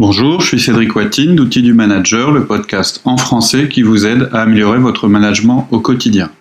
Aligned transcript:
Bonjour, 0.00 0.40
je 0.40 0.48
suis 0.48 0.60
Cédric 0.60 0.96
Watine 0.96 1.36
d'Outils 1.36 1.62
du 1.62 1.72
Manager, 1.72 2.32
le 2.32 2.46
podcast 2.46 3.00
en 3.04 3.16
français 3.16 3.68
qui 3.68 3.82
vous 3.82 4.06
aide 4.06 4.28
à 4.32 4.40
améliorer 4.40 4.80
votre 4.80 5.06
management 5.06 5.68
au 5.70 5.78
quotidien. 5.78 6.32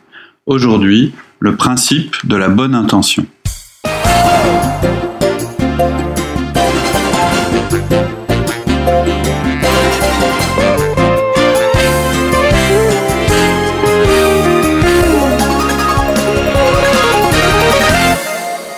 Aujourd'hui, 0.47 1.13
le 1.39 1.55
principe 1.55 2.15
de 2.25 2.35
la 2.35 2.49
bonne 2.49 2.73
intention. 2.73 3.27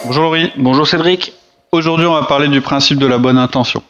Bonjour 0.03 0.23
Laurie. 0.23 0.51
Bonjour 0.57 0.85
Cédric. 0.85 1.31
Aujourd'hui, 1.71 2.07
on 2.07 2.13
va 2.13 2.23
parler 2.23 2.49
du 2.49 2.59
principe 2.59 2.99
de 2.99 3.07
la 3.07 3.17
bonne 3.17 3.37
intention. 3.37 3.81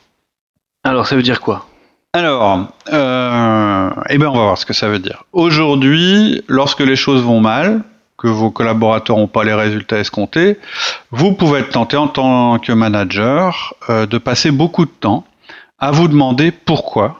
Alors, 0.85 1.07
ça 1.07 1.15
veut 1.15 1.23
dire 1.23 1.41
quoi? 1.41 1.65
Alors, 2.13 2.67
euh, 2.93 3.89
eh 4.07 4.17
ben, 4.19 4.27
on 4.27 4.33
va 4.33 4.43
voir 4.43 4.57
ce 4.59 4.67
que 4.67 4.73
ça 4.73 4.87
veut 4.87 4.99
dire. 4.99 5.23
Aujourd'hui, 5.33 6.43
lorsque 6.47 6.81
les 6.81 6.95
choses 6.95 7.23
vont 7.23 7.41
mal, 7.41 7.81
que 8.19 8.27
vos 8.27 8.51
collaborateurs 8.51 9.17
n'ont 9.17 9.27
pas 9.27 9.43
les 9.43 9.55
résultats 9.55 9.97
escomptés, 9.97 10.59
vous 11.09 11.33
pouvez 11.33 11.61
être 11.61 11.71
tenté 11.71 11.97
en 11.97 12.07
tant 12.07 12.59
que 12.59 12.71
manager 12.71 13.73
euh, 13.89 14.05
de 14.05 14.19
passer 14.19 14.51
beaucoup 14.51 14.85
de 14.85 14.91
temps 14.91 15.25
à 15.79 15.89
vous 15.89 16.07
demander 16.07 16.51
pourquoi 16.51 17.19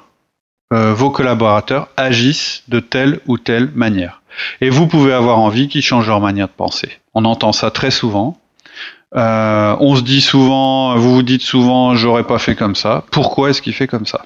euh, 0.72 0.94
vos 0.94 1.10
collaborateurs 1.10 1.88
agissent 1.98 2.62
de 2.68 2.80
telle 2.80 3.20
ou 3.26 3.40
telle 3.40 3.72
manière. 3.74 4.22
Et 4.62 4.70
vous 4.70 4.86
pouvez 4.86 5.12
avoir 5.12 5.40
envie 5.40 5.70
qu'ils 5.70 5.82
changent 5.82 6.08
leur 6.08 6.22
manière 6.22 6.48
de 6.48 6.54
penser. 6.54 7.00
On 7.16 7.26
entend 7.26 7.52
ça 7.52 7.72
très 7.72 7.92
souvent. 7.92 8.38
Euh, 9.16 9.76
on 9.80 9.96
se 9.96 10.02
dit 10.02 10.22
souvent, 10.22 10.96
vous 10.96 11.16
vous 11.16 11.24
dites 11.24 11.42
souvent, 11.42 11.96
j'aurais 11.96 12.24
pas 12.24 12.40
fait 12.40 12.56
comme 12.56 12.76
ça. 12.76 13.04
Pourquoi 13.12 13.50
est-ce 13.50 13.62
qu'il 13.62 13.74
fait 13.74 13.88
comme 13.88 14.06
ça? 14.06 14.26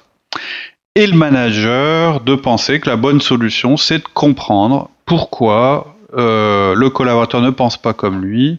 Et 0.96 1.06
le 1.06 1.16
manager 1.16 2.20
de 2.20 2.34
penser 2.34 2.80
que 2.80 2.88
la 2.88 2.96
bonne 2.96 3.20
solution, 3.20 3.76
c'est 3.76 3.98
de 3.98 4.08
comprendre 4.12 4.90
pourquoi 5.06 5.96
euh, 6.14 6.74
le 6.74 6.90
collaborateur 6.90 7.40
ne 7.40 7.50
pense 7.50 7.76
pas 7.76 7.92
comme 7.92 8.20
lui 8.22 8.58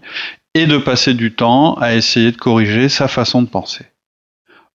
et 0.54 0.66
de 0.66 0.78
passer 0.78 1.14
du 1.14 1.34
temps 1.34 1.76
à 1.76 1.94
essayer 1.96 2.31
de 2.31 2.38
corriger 2.38 2.90
sa 2.90 3.08
façon 3.08 3.42
de 3.42 3.48
penser. 3.48 3.86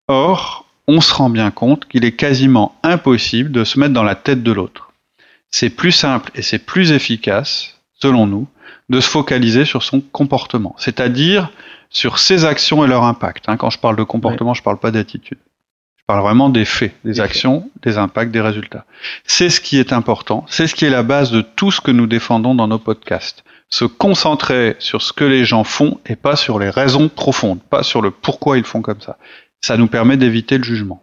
Or, 0.08 0.66
on 0.88 1.00
se 1.00 1.14
rend 1.14 1.30
bien 1.30 1.50
compte 1.50 1.86
qu'il 1.86 2.04
est 2.04 2.12
quasiment 2.12 2.76
impossible 2.82 3.50
de 3.50 3.64
se 3.64 3.78
mettre 3.78 3.94
dans 3.94 4.02
la 4.02 4.14
tête 4.14 4.42
de 4.42 4.52
l'autre. 4.52 4.92
C'est 5.50 5.70
plus 5.70 5.92
simple 5.92 6.30
et 6.34 6.42
c'est 6.42 6.58
plus 6.58 6.92
efficace, 6.92 7.80
selon 7.94 8.26
nous, 8.26 8.46
de 8.88 9.00
se 9.00 9.08
focaliser 9.08 9.64
sur 9.64 9.82
son 9.82 10.00
comportement, 10.00 10.74
c'est-à-dire 10.78 11.50
sur 11.90 12.18
ses 12.18 12.44
actions 12.44 12.84
et 12.84 12.88
leur 12.88 13.04
impact. 13.04 13.48
Hein, 13.48 13.56
quand 13.56 13.70
je 13.70 13.78
parle 13.78 13.96
de 13.96 14.02
comportement, 14.02 14.54
je 14.54 14.60
ne 14.60 14.64
parle 14.64 14.78
pas 14.78 14.90
d'attitude. 14.90 15.38
Je 15.96 16.04
parle 16.06 16.22
vraiment 16.22 16.50
des 16.50 16.64
faits, 16.64 16.94
des, 17.04 17.20
actions, 17.20 17.68
des 17.82 17.98
impacts, 17.98 18.30
des 18.30 18.40
résultats. 18.40 18.84
C'est 19.24 19.48
ce 19.48 19.60
qui 19.60 19.78
est 19.78 19.92
important, 19.92 20.44
c'est 20.48 20.68
ce 20.68 20.74
qui 20.74 20.84
est 20.84 20.90
la 20.90 21.02
base 21.02 21.32
de 21.32 21.40
tout 21.40 21.72
ce 21.72 21.80
que 21.80 21.90
nous 21.90 22.06
défendons 22.06 22.54
dans 22.54 22.68
nos 22.68 22.78
podcasts. 22.78 23.42
Se 23.70 23.84
concentrer 23.84 24.76
sur 24.78 25.02
ce 25.02 25.12
que 25.12 25.24
les 25.24 25.44
gens 25.44 25.64
font 25.64 25.98
et 26.06 26.14
pas 26.14 26.36
sur 26.36 26.60
les 26.60 26.70
raisons 26.70 27.08
profondes, 27.08 27.60
pas 27.60 27.82
sur 27.82 28.02
le 28.02 28.12
pourquoi 28.12 28.58
ils 28.58 28.64
font 28.64 28.82
comme 28.82 29.00
ça. 29.00 29.16
Ça 29.60 29.76
nous 29.76 29.88
permet 29.88 30.16
d'éviter 30.16 30.58
le 30.58 30.64
jugement. 30.64 31.02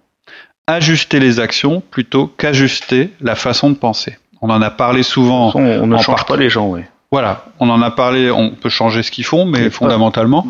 Ajuster 0.68 1.20
les 1.20 1.42
actions 1.42 1.82
plutôt 1.82 2.28
qu'ajuster 2.28 3.10
la 3.20 3.36
façon 3.36 3.70
de 3.70 3.76
penser. 3.76 4.18
On 4.42 4.50
en 4.50 4.62
a 4.62 4.70
parlé 4.70 5.04
souvent. 5.04 5.52
On, 5.56 5.88
ne 5.88 5.98
change 5.98 6.26
pas 6.26 6.38
les 6.38 6.50
gens, 6.50 6.68
oui. 6.68 6.82
Voilà, 7.14 7.46
on 7.60 7.70
en 7.70 7.84
a 7.84 7.92
parlé, 7.92 8.32
on 8.32 8.50
peut 8.50 8.70
changer 8.70 9.04
ce 9.04 9.12
qu'ils 9.12 9.24
font, 9.24 9.46
mais 9.46 9.70
fondamentalement, 9.70 10.48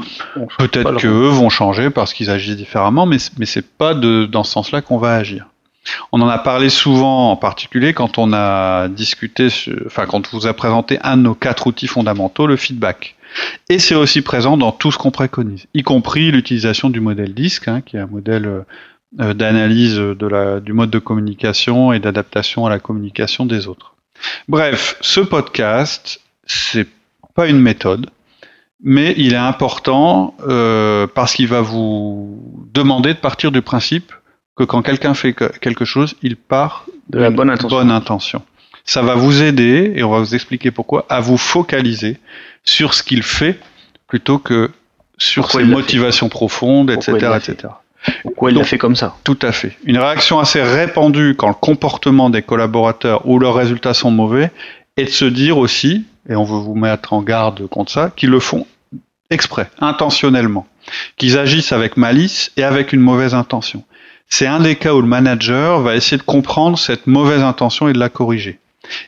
peut-être 0.57 0.95
qu'eux 0.95 1.27
vont 1.27 1.49
changer 1.49 1.89
parce 1.89 2.13
qu'ils 2.13 2.29
agissent 2.29 2.55
différemment, 2.55 3.05
mais, 3.05 3.17
mais 3.37 3.45
c'est 3.45 3.67
pas 3.67 3.93
de, 3.93 4.25
dans 4.25 4.45
ce 4.45 4.53
sens-là 4.53 4.81
qu'on 4.81 4.97
va 4.97 5.13
agir. 5.13 5.47
On 6.13 6.21
en 6.21 6.29
a 6.29 6.37
parlé 6.37 6.69
souvent, 6.69 7.31
en 7.31 7.35
particulier 7.35 7.93
quand 7.93 8.17
on 8.17 8.31
a 8.31 8.87
discuté, 8.87 9.49
enfin 9.85 10.05
quand 10.05 10.29
on 10.33 10.37
vous 10.37 10.47
a 10.47 10.53
présenté 10.53 10.99
un 11.03 11.17
de 11.17 11.23
nos 11.23 11.35
quatre 11.35 11.67
outils 11.67 11.87
fondamentaux, 11.87 12.47
le 12.47 12.55
feedback. 12.55 13.17
Et 13.67 13.77
c'est 13.77 13.95
aussi 13.95 14.21
présent 14.21 14.55
dans 14.55 14.71
tout 14.71 14.89
ce 14.89 14.97
qu'on 14.97 15.11
préconise, 15.11 15.65
y 15.73 15.83
compris 15.83 16.31
l'utilisation 16.31 16.89
du 16.89 17.01
modèle 17.01 17.33
DISC, 17.33 17.67
hein, 17.67 17.81
qui 17.85 17.97
est 17.97 17.99
un 17.99 18.07
modèle 18.07 18.63
euh, 19.19 19.33
d'analyse 19.33 19.97
de 19.97 20.27
la, 20.27 20.61
du 20.61 20.71
mode 20.71 20.91
de 20.91 20.99
communication 20.99 21.91
et 21.91 21.99
d'adaptation 21.99 22.65
à 22.65 22.69
la 22.69 22.79
communication 22.79 23.45
des 23.45 23.67
autres. 23.67 23.95
Bref, 24.47 24.95
ce 25.01 25.19
podcast 25.19 26.21
c'est 26.45 26.87
pas 27.35 27.47
une 27.47 27.59
méthode, 27.59 28.09
mais 28.83 29.13
il 29.17 29.33
est 29.33 29.37
important 29.37 30.35
euh, 30.47 31.07
parce 31.07 31.33
qu'il 31.33 31.47
va 31.47 31.61
vous 31.61 32.67
demander 32.73 33.13
de 33.13 33.19
partir 33.19 33.51
du 33.51 33.61
principe 33.61 34.11
que 34.55 34.63
quand 34.63 34.81
quelqu'un 34.81 35.13
fait 35.13 35.33
quelque 35.33 35.85
chose, 35.85 36.15
il 36.21 36.35
part 36.35 36.85
de 37.09 37.19
la 37.19 37.31
bonne 37.31 37.49
intention. 37.49 37.77
bonne 37.77 37.91
intention. 37.91 38.41
Ça 38.85 39.01
va 39.01 39.15
vous 39.15 39.41
aider, 39.41 39.93
et 39.95 40.03
on 40.03 40.09
va 40.09 40.19
vous 40.19 40.35
expliquer 40.35 40.69
pourquoi, 40.69 41.05
à 41.09 41.21
vous 41.21 41.37
focaliser 41.37 42.17
sur 42.63 42.93
ce 42.93 43.01
qu'il 43.01 43.23
fait 43.23 43.57
plutôt 44.07 44.37
que 44.37 44.69
sur 45.17 45.49
ses 45.49 45.63
motivations 45.63 46.27
profondes, 46.29 46.91
etc., 46.91 47.31
etc. 47.37 47.73
Pourquoi 48.23 48.51
il 48.51 48.57
l'a 48.57 48.65
fait 48.65 48.77
comme 48.77 48.97
ça? 48.97 49.15
Tout 49.23 49.39
à 49.41 49.53
fait. 49.53 49.77
Une 49.85 49.97
réaction 49.97 50.39
assez 50.39 50.61
répandue 50.61 51.35
quand 51.37 51.47
le 51.47 51.53
comportement 51.53 52.29
des 52.29 52.41
collaborateurs 52.41 53.25
ou 53.25 53.39
leurs 53.39 53.55
résultats 53.55 53.93
sont 53.93 54.11
mauvais 54.11 54.51
est 54.97 55.05
de 55.05 55.09
se 55.09 55.25
dire 55.25 55.57
aussi, 55.57 56.05
et 56.29 56.35
on 56.35 56.43
veut 56.43 56.59
vous 56.59 56.75
mettre 56.75 57.13
en 57.13 57.21
garde 57.21 57.67
contre 57.67 57.91
ça, 57.91 58.11
qu'ils 58.15 58.29
le 58.29 58.39
font 58.39 58.67
exprès, 59.29 59.69
intentionnellement, 59.79 60.67
qu'ils 61.17 61.37
agissent 61.37 61.71
avec 61.71 61.97
malice 61.97 62.51
et 62.57 62.63
avec 62.63 62.93
une 62.93 63.01
mauvaise 63.01 63.33
intention. 63.33 63.83
C'est 64.29 64.47
un 64.47 64.59
des 64.59 64.75
cas 64.75 64.93
où 64.93 65.01
le 65.01 65.07
manager 65.07 65.81
va 65.81 65.95
essayer 65.95 66.17
de 66.17 66.23
comprendre 66.23 66.77
cette 66.77 67.07
mauvaise 67.07 67.41
intention 67.41 67.87
et 67.87 67.93
de 67.93 67.99
la 67.99 68.09
corriger. 68.09 68.59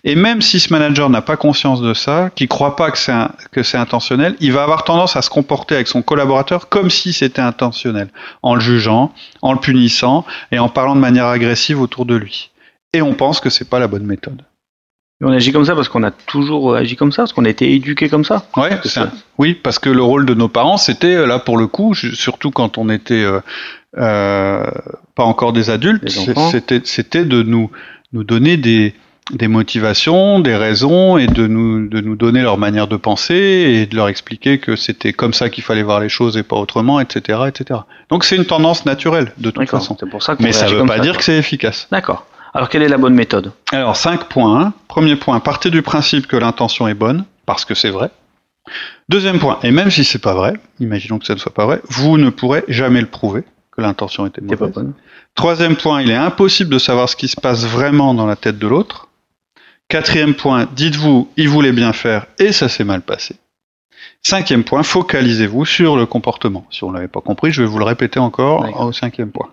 Et 0.03 0.16
même 0.16 0.41
si 0.41 0.59
ce 0.59 0.72
manager 0.72 1.09
n'a 1.09 1.22
pas 1.22 1.35
conscience 1.35 1.81
de 1.81 1.94
ça, 1.94 2.29
qui 2.34 2.47
croit 2.47 2.75
pas 2.78 2.91
que 2.91 2.97
c'est 2.97 3.13
que 3.51 3.62
c'est 3.62 3.78
intentionnel, 3.78 4.35
il 4.40 4.53
va 4.53 4.63
avoir 4.63 4.85
tendance 4.85 5.16
à 5.18 5.22
se 5.22 5.29
comporter 5.29 5.75
avec 5.75 5.88
son 5.88 6.01
collaborateur 6.01 6.69
comme 6.69 6.90
si 6.90 7.12
c'était 7.12 7.41
intentionnel, 7.41 8.09
en 8.41 8.56
le 8.56 8.62
jugeant, 8.62 9.13
en 9.41 9.53
le 9.53 9.59
punissant 9.59 10.25
et 10.51 10.59
en 10.59 10.69
parlant 10.69 10.95
de 10.95 11.01
manière 11.01 11.25
agressive 11.25 11.81
autour 11.81 12.06
de 12.06 12.16
lui. 12.16 12.51
Et 12.94 13.01
on 13.01 13.13
pense 13.13 13.41
que 13.41 13.50
c'est 13.50 13.69
pas 13.69 13.79
la 13.79 13.88
bonne 13.88 14.06
méthode 14.06 14.44
on 15.21 15.31
agit 15.31 15.51
comme 15.51 15.65
ça 15.65 15.75
parce 15.75 15.87
qu'on 15.87 16.03
a 16.03 16.11
toujours 16.11 16.75
agi 16.75 16.95
comme 16.95 17.11
ça, 17.11 17.23
parce 17.23 17.33
qu'on 17.33 17.45
a 17.45 17.49
été 17.49 17.73
éduqué 17.73 18.09
comme 18.09 18.25
ça. 18.25 18.45
Ouais. 18.57 18.71
Oui, 19.37 19.53
parce 19.53 19.79
que 19.79 19.89
le 19.89 20.03
rôle 20.03 20.25
de 20.25 20.33
nos 20.33 20.49
parents, 20.49 20.77
c'était 20.77 21.15
euh, 21.15 21.25
là 21.25 21.39
pour 21.39 21.57
le 21.57 21.67
coup, 21.67 21.95
surtout 21.95 22.51
quand 22.51 22.77
on 22.77 22.89
était 22.89 23.23
euh, 23.23 23.39
euh, 23.97 24.69
pas 25.15 25.23
encore 25.23 25.53
des 25.53 25.69
adultes, 25.69 26.09
c'était 26.83 27.25
de 27.25 27.43
nous 27.43 27.71
nous 28.13 28.23
donner 28.23 28.57
des 28.57 28.93
des 29.31 29.47
motivations, 29.47 30.39
des 30.39 30.55
raisons 30.55 31.17
et 31.17 31.25
de 31.25 31.47
nous 31.47 31.87
de 31.87 32.01
nous 32.01 32.15
donner 32.15 32.41
leur 32.41 32.57
manière 32.57 32.87
de 32.87 32.97
penser 32.97 33.33
et 33.33 33.85
de 33.87 33.95
leur 33.95 34.09
expliquer 34.09 34.59
que 34.59 34.75
c'était 34.75 35.13
comme 35.13 35.33
ça 35.33 35.49
qu'il 35.49 35.63
fallait 35.63 35.81
voir 35.81 35.99
les 35.99 36.09
choses 36.09 36.37
et 36.37 36.43
pas 36.43 36.57
autrement, 36.57 36.99
etc., 36.99 37.39
etc. 37.47 37.79
Donc 38.09 38.23
c'est 38.23 38.35
une 38.35 38.45
tendance 38.45 38.85
naturelle 38.85 39.31
de 39.37 39.49
toute 39.49 39.69
façon. 39.69 39.95
Pour 40.11 40.21
ça 40.21 40.35
Mais 40.39 40.51
ça 40.51 40.69
ne 40.69 40.75
veut 40.75 40.85
pas 40.85 40.99
dire 40.99 41.17
que 41.17 41.23
c'est 41.23 41.37
efficace. 41.37 41.87
D'accord. 41.89 42.27
Alors, 42.55 42.69
quelle 42.69 42.83
est 42.83 42.88
la 42.88 42.97
bonne 42.97 43.13
méthode? 43.13 43.51
Alors, 43.73 43.97
cinq 43.97 44.29
points. 44.29 44.73
Premier 44.88 45.17
point, 45.17 45.41
partez 45.41 45.69
du 45.69 45.81
principe 45.81 46.25
que 46.25 46.38
l'intention 46.38 46.88
est 46.88 46.93
bonne, 46.93 47.25
parce 47.45 47.66
que 47.66 47.75
c'est 47.75 47.89
vrai. 47.89 48.11
Deuxième 49.09 49.39
point, 49.39 49.59
et 49.61 49.71
même 49.71 49.91
si 49.91 50.05
c'est 50.05 50.19
pas 50.19 50.33
vrai, 50.33 50.53
imaginons 50.79 51.19
que 51.19 51.25
ça 51.25 51.33
ne 51.33 51.39
soit 51.39 51.53
pas 51.53 51.65
vrai, 51.65 51.81
vous 51.89 52.17
ne 52.17 52.29
pourrez 52.29 52.63
jamais 52.69 53.01
le 53.01 53.07
prouver 53.07 53.44
que 53.75 53.81
l'intention 53.81 54.25
était 54.25 54.39
mauvaise. 54.39 54.57
Pas 54.57 54.67
bonne. 54.67 54.94
Troisième 55.35 55.75
point, 55.75 56.01
il 56.01 56.09
est 56.09 56.15
impossible 56.15 56.69
de 56.69 56.79
savoir 56.79 57.09
ce 57.09 57.17
qui 57.17 57.27
se 57.27 57.39
passe 57.39 57.65
vraiment 57.65 58.13
dans 58.13 58.25
la 58.25 58.38
tête 58.38 58.57
de 58.57 58.67
l'autre. 58.67 59.09
Quatrième 59.89 60.33
point, 60.33 60.65
dites-vous, 60.73 61.29
il 61.35 61.49
voulait 61.49 61.73
bien 61.73 61.91
faire 61.91 62.25
et 62.39 62.53
ça 62.53 62.69
s'est 62.69 62.85
mal 62.85 63.01
passé. 63.01 63.35
Cinquième 64.23 64.63
point, 64.63 64.81
focalisez-vous 64.81 65.65
sur 65.65 65.97
le 65.97 66.05
comportement. 66.05 66.65
Si 66.71 66.85
on 66.85 66.89
ne 66.89 66.95
l'avait 66.95 67.09
pas 67.09 67.21
compris, 67.21 67.51
je 67.51 67.61
vais 67.61 67.67
vous 67.67 67.79
le 67.79 67.85
répéter 67.85 68.19
encore 68.19 68.65
au 68.81 68.94
cinquième 68.94 69.31
point. 69.31 69.49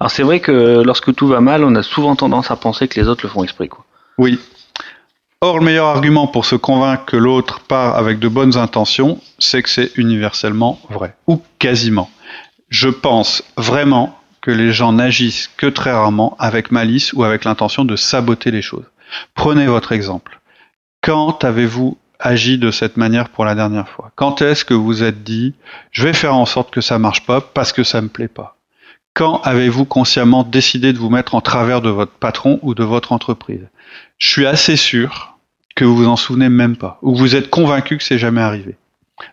Alors 0.00 0.10
c'est 0.10 0.22
vrai 0.22 0.40
que 0.40 0.82
lorsque 0.84 1.14
tout 1.14 1.26
va 1.26 1.40
mal, 1.40 1.64
on 1.64 1.74
a 1.74 1.82
souvent 1.82 2.16
tendance 2.16 2.50
à 2.50 2.56
penser 2.56 2.88
que 2.88 3.00
les 3.00 3.08
autres 3.08 3.24
le 3.24 3.30
font 3.30 3.42
exprès. 3.42 3.68
Quoi. 3.68 3.84
Oui. 4.18 4.38
Or, 5.42 5.58
le 5.58 5.64
meilleur 5.64 5.86
argument 5.86 6.26
pour 6.26 6.46
se 6.46 6.56
convaincre 6.56 7.04
que 7.04 7.16
l'autre 7.16 7.60
part 7.60 7.96
avec 7.96 8.18
de 8.18 8.28
bonnes 8.28 8.56
intentions, 8.56 9.20
c'est 9.38 9.62
que 9.62 9.68
c'est 9.68 9.92
universellement 9.96 10.80
vrai, 10.88 11.14
ou 11.26 11.42
quasiment. 11.58 12.10
Je 12.70 12.88
pense 12.88 13.44
vraiment 13.56 14.18
que 14.40 14.50
les 14.50 14.72
gens 14.72 14.92
n'agissent 14.92 15.50
que 15.56 15.66
très 15.66 15.92
rarement 15.92 16.36
avec 16.38 16.70
malice 16.70 17.12
ou 17.12 17.22
avec 17.22 17.44
l'intention 17.44 17.84
de 17.84 17.96
saboter 17.96 18.50
les 18.50 18.62
choses. 18.62 18.86
Prenez 19.34 19.66
votre 19.66 19.92
exemple. 19.92 20.40
Quand 21.02 21.44
avez-vous 21.44 21.98
agi 22.18 22.56
de 22.56 22.70
cette 22.70 22.96
manière 22.96 23.28
pour 23.28 23.44
la 23.44 23.54
dernière 23.54 23.88
fois? 23.88 24.10
Quand 24.14 24.40
est-ce 24.40 24.64
que 24.64 24.74
vous 24.74 25.02
êtes 25.02 25.22
dit, 25.22 25.54
je 25.90 26.02
vais 26.02 26.14
faire 26.14 26.34
en 26.34 26.46
sorte 26.46 26.72
que 26.72 26.80
ça 26.80 26.98
marche 26.98 27.26
pas 27.26 27.40
parce 27.40 27.72
que 27.72 27.84
ça 27.84 28.00
me 28.00 28.08
plaît 28.08 28.28
pas 28.28 28.55
quand 29.16 29.40
avez-vous 29.44 29.86
consciemment 29.86 30.44
décidé 30.44 30.92
de 30.92 30.98
vous 30.98 31.08
mettre 31.08 31.34
en 31.34 31.40
travers 31.40 31.80
de 31.80 31.88
votre 31.88 32.12
patron 32.12 32.60
ou 32.60 32.74
de 32.74 32.84
votre 32.84 33.12
entreprise? 33.12 33.66
Je 34.18 34.28
suis 34.28 34.46
assez 34.46 34.76
sûr 34.76 35.38
que 35.74 35.86
vous 35.86 35.96
vous 35.96 36.06
en 36.06 36.16
souvenez 36.16 36.50
même 36.50 36.76
pas, 36.76 36.98
ou 37.00 37.16
vous 37.16 37.34
êtes 37.34 37.48
convaincu 37.48 37.96
que 37.96 38.04
c'est 38.04 38.18
jamais 38.18 38.42
arrivé. 38.42 38.76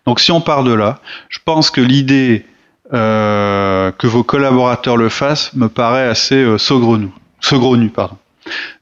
Donc 0.06 0.20
si 0.20 0.32
on 0.32 0.40
part 0.40 0.64
de 0.64 0.72
là, 0.72 1.00
je 1.28 1.38
pense 1.44 1.70
que 1.70 1.82
l'idée 1.82 2.46
euh, 2.94 3.92
que 3.92 4.06
vos 4.06 4.24
collaborateurs 4.24 4.96
le 4.96 5.10
fassent 5.10 5.52
me 5.54 5.68
paraît 5.68 6.08
assez 6.08 6.42
euh, 6.42 6.56
saugrenu. 6.56 7.10
saugrenu 7.40 7.90
pardon. 7.90 8.16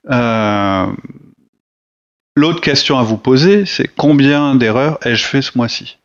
Euh, 0.08 0.87
L'autre 2.37 2.60
question 2.60 2.98
à 2.98 3.02
vous 3.02 3.19
poser, 3.19 3.66
c'est 3.66 3.88
combien 3.88 4.55
d'erreurs 4.55 4.98
ai-je 5.05 5.25
fait 5.25 5.43
ce 5.43 5.58
mois-ci? 5.58 5.98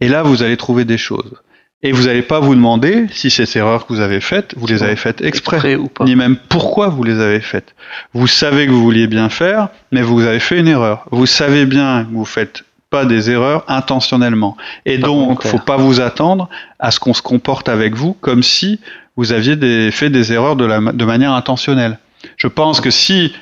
Et 0.00 0.08
là, 0.08 0.22
vous 0.22 0.42
allez 0.42 0.56
trouver 0.56 0.84
des 0.84 0.98
choses. 0.98 1.34
Et 1.82 1.92
vous 1.92 2.06
n'allez 2.06 2.22
pas 2.22 2.40
vous 2.40 2.56
demander 2.56 3.06
si 3.12 3.30
ces 3.30 3.56
erreurs 3.56 3.86
que 3.86 3.92
vous 3.92 4.00
avez 4.00 4.20
faites, 4.20 4.54
vous 4.56 4.66
les 4.66 4.82
avez 4.82 4.96
faites 4.96 5.20
exprès, 5.20 5.76
ou 5.76 5.86
pas. 5.86 6.04
ni 6.04 6.16
même 6.16 6.36
pourquoi 6.48 6.88
vous 6.88 7.04
les 7.04 7.20
avez 7.20 7.40
faites. 7.40 7.74
Vous 8.12 8.26
savez 8.26 8.66
que 8.66 8.72
vous 8.72 8.82
vouliez 8.82 9.06
bien 9.06 9.28
faire, 9.28 9.68
mais 9.92 10.02
vous 10.02 10.22
avez 10.22 10.40
fait 10.40 10.58
une 10.58 10.66
erreur. 10.66 11.06
Vous 11.12 11.26
savez 11.26 11.66
bien 11.66 12.04
que 12.04 12.12
vous 12.12 12.24
faites 12.24 12.64
pas 12.90 13.04
des 13.04 13.30
erreurs 13.30 13.64
intentionnellement. 13.68 14.56
Et 14.86 14.98
Pas 14.98 15.06
donc, 15.06 15.44
faut 15.44 15.58
pas 15.58 15.76
vous 15.76 16.00
attendre 16.00 16.48
à 16.80 16.90
ce 16.90 16.98
qu'on 16.98 17.14
se 17.14 17.22
comporte 17.22 17.68
avec 17.68 17.94
vous 17.94 18.12
comme 18.14 18.42
si 18.42 18.80
vous 19.16 19.32
aviez 19.32 19.54
des, 19.54 19.92
fait 19.92 20.10
des 20.10 20.32
erreurs 20.32 20.56
de, 20.56 20.64
la, 20.64 20.80
de 20.80 21.04
manière 21.04 21.32
intentionnelle. 21.32 21.98
Je 22.36 22.48
pense 22.48 22.80
que 22.80 22.90
si 22.90 23.32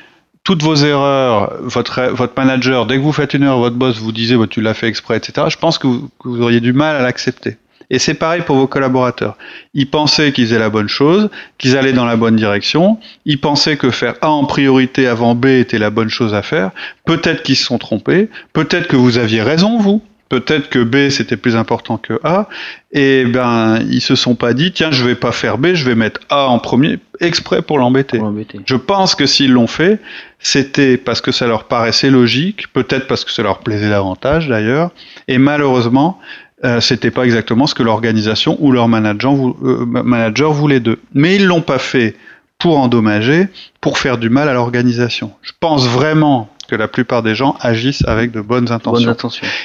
toutes 0.44 0.62
vos 0.62 0.76
erreurs, 0.76 1.54
votre, 1.62 2.02
votre 2.12 2.34
manager, 2.36 2.86
dès 2.86 2.96
que 2.96 3.02
vous 3.02 3.12
faites 3.12 3.32
une 3.32 3.44
erreur, 3.44 3.58
votre 3.58 3.76
boss 3.76 3.98
vous 3.98 4.12
disait 4.12 4.36
bah, 4.36 4.46
tu 4.48 4.60
l'as 4.60 4.74
fait 4.74 4.88
exprès, 4.88 5.16
etc., 5.16 5.46
je 5.48 5.56
pense 5.56 5.78
que 5.78 5.86
vous, 5.86 6.10
que 6.22 6.28
vous 6.28 6.42
auriez 6.42 6.60
du 6.60 6.72
mal 6.74 6.96
à 6.96 7.02
l'accepter. 7.02 7.56
Et 7.90 7.98
c'est 7.98 8.14
pareil 8.14 8.42
pour 8.44 8.56
vos 8.56 8.66
collaborateurs. 8.66 9.36
Ils 9.74 9.88
pensaient 9.88 10.32
qu'ils 10.32 10.46
faisaient 10.46 10.58
la 10.58 10.70
bonne 10.70 10.88
chose, 10.88 11.28
qu'ils 11.58 11.76
allaient 11.76 11.92
dans 11.92 12.04
la 12.04 12.16
bonne 12.16 12.36
direction. 12.36 12.98
Ils 13.24 13.40
pensaient 13.40 13.76
que 13.76 13.90
faire 13.90 14.14
A 14.22 14.30
en 14.30 14.44
priorité 14.44 15.06
avant 15.06 15.34
B 15.34 15.46
était 15.46 15.78
la 15.78 15.90
bonne 15.90 16.10
chose 16.10 16.34
à 16.34 16.42
faire. 16.42 16.70
Peut-être 17.04 17.42
qu'ils 17.42 17.56
se 17.56 17.64
sont 17.64 17.78
trompés. 17.78 18.28
Peut-être 18.52 18.88
que 18.88 18.96
vous 18.96 19.18
aviez 19.18 19.42
raison, 19.42 19.78
vous. 19.78 20.02
Peut-être 20.28 20.68
que 20.70 20.80
B 20.80 21.08
c'était 21.10 21.36
plus 21.36 21.54
important 21.54 21.98
que 21.98 22.18
A. 22.24 22.48
Et 22.90 23.24
ben, 23.24 23.78
ils 23.88 24.00
se 24.00 24.16
sont 24.16 24.34
pas 24.34 24.54
dit, 24.54 24.72
tiens, 24.72 24.90
je 24.90 25.04
vais 25.04 25.14
pas 25.14 25.30
faire 25.30 25.56
B, 25.56 25.74
je 25.74 25.84
vais 25.84 25.94
mettre 25.94 26.20
A 26.30 26.46
en 26.46 26.58
premier, 26.58 26.98
exprès 27.20 27.62
pour 27.62 27.78
l'embêter. 27.78 28.18
Pour 28.18 28.26
l'embêter. 28.26 28.58
Je 28.66 28.74
pense 28.74 29.14
que 29.14 29.26
s'ils 29.26 29.52
l'ont 29.52 29.68
fait, 29.68 30.00
c'était 30.40 30.96
parce 30.96 31.20
que 31.20 31.30
ça 31.30 31.46
leur 31.46 31.64
paraissait 31.64 32.10
logique, 32.10 32.72
peut-être 32.72 33.06
parce 33.06 33.24
que 33.24 33.30
ça 33.30 33.42
leur 33.42 33.58
plaisait 33.60 33.90
davantage 33.90 34.48
d'ailleurs, 34.48 34.90
et 35.28 35.38
malheureusement, 35.38 36.18
euh, 36.64 36.80
c'était 36.80 37.10
pas 37.10 37.24
exactement 37.24 37.66
ce 37.66 37.74
que 37.74 37.82
l'organisation 37.82 38.56
ou 38.60 38.72
leur 38.72 38.88
manager, 38.88 39.32
vou- 39.34 39.56
euh, 39.62 39.84
manager 39.86 40.52
voulait 40.52 40.80
d'eux. 40.80 40.98
Mais 41.14 41.36
ils 41.36 41.46
l'ont 41.46 41.60
pas 41.62 41.78
fait 41.78 42.16
pour 42.58 42.78
endommager, 42.78 43.48
pour 43.82 43.98
faire 43.98 44.16
du 44.16 44.30
mal 44.30 44.48
à 44.48 44.54
l'organisation. 44.54 45.32
Je 45.42 45.52
pense 45.60 45.86
vraiment 45.86 46.48
que 46.68 46.74
la 46.74 46.88
plupart 46.88 47.22
des 47.22 47.34
gens 47.36 47.56
agissent 47.60 48.02
avec 48.08 48.32
de 48.32 48.40
bonnes 48.40 48.72
intentions. 48.72 49.06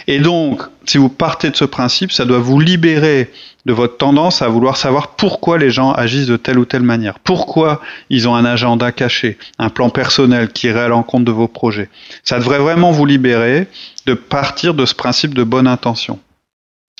Bonne. 0.05 0.15
Et 0.15 0.19
donc, 0.19 0.61
si 0.85 0.97
vous 0.99 1.09
partez 1.09 1.49
de 1.49 1.55
ce 1.55 1.65
principe, 1.65 2.11
ça 2.11 2.25
doit 2.25 2.37
vous 2.39 2.59
libérer 2.59 3.31
de 3.65 3.73
votre 3.73 3.97
tendance 3.97 4.41
à 4.41 4.49
vouloir 4.49 4.75
savoir 4.77 5.09
pourquoi 5.15 5.57
les 5.57 5.71
gens 5.71 5.93
agissent 5.93 6.27
de 6.27 6.37
telle 6.37 6.59
ou 6.59 6.65
telle 6.65 6.83
manière. 6.83 7.17
Pourquoi 7.19 7.81
ils 8.09 8.27
ont 8.27 8.35
un 8.35 8.45
agenda 8.45 8.91
caché, 8.91 9.37
un 9.57 9.69
plan 9.69 9.89
personnel 9.89 10.49
qui 10.49 10.67
irait 10.67 10.81
à 10.81 10.87
l'encontre 10.89 11.25
de 11.25 11.31
vos 11.31 11.47
projets. 11.47 11.89
Ça 12.23 12.37
devrait 12.37 12.59
vraiment 12.59 12.91
vous 12.91 13.05
libérer 13.05 13.67
de 14.05 14.13
partir 14.13 14.73
de 14.73 14.85
ce 14.85 14.93
principe 14.93 15.33
de 15.33 15.43
bonne 15.43 15.67
intention. 15.67 16.19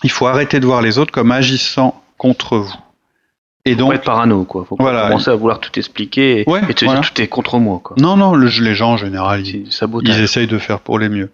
Il 0.03 0.11
faut 0.11 0.27
arrêter 0.27 0.59
de 0.59 0.65
voir 0.65 0.81
les 0.81 0.97
autres 0.97 1.11
comme 1.11 1.31
agissant 1.31 2.01
contre 2.17 2.57
vous. 2.57 2.73
Et 3.65 3.73
Faut 3.73 3.77
donc, 3.79 3.89
pas 3.89 3.95
être 3.95 4.03
parano, 4.03 4.43
quoi. 4.43 4.65
Faut 4.67 4.75
pas 4.75 4.83
Voilà. 4.85 5.07
commencer 5.07 5.29
à 5.29 5.35
vouloir 5.35 5.59
tout 5.59 5.77
expliquer 5.77 6.41
et, 6.41 6.49
Ouais, 6.49 6.61
et 6.67 6.73
te 6.73 6.83
voilà. 6.85 7.01
dire 7.01 7.11
tout 7.11 7.21
est 7.21 7.27
contre 7.27 7.59
moi, 7.59 7.79
quoi. 7.83 7.95
non, 7.99 8.17
non, 8.17 8.33
le- 8.33 8.47
les 8.47 8.73
gens 8.73 8.93
en 8.93 8.97
général, 8.97 9.45
ils, 9.45 9.67
ils 10.03 10.19
essayent 10.21 10.47
de 10.47 10.57
faire 10.57 10.79
pour 10.79 10.97
les 10.97 11.09
mieux. 11.09 11.29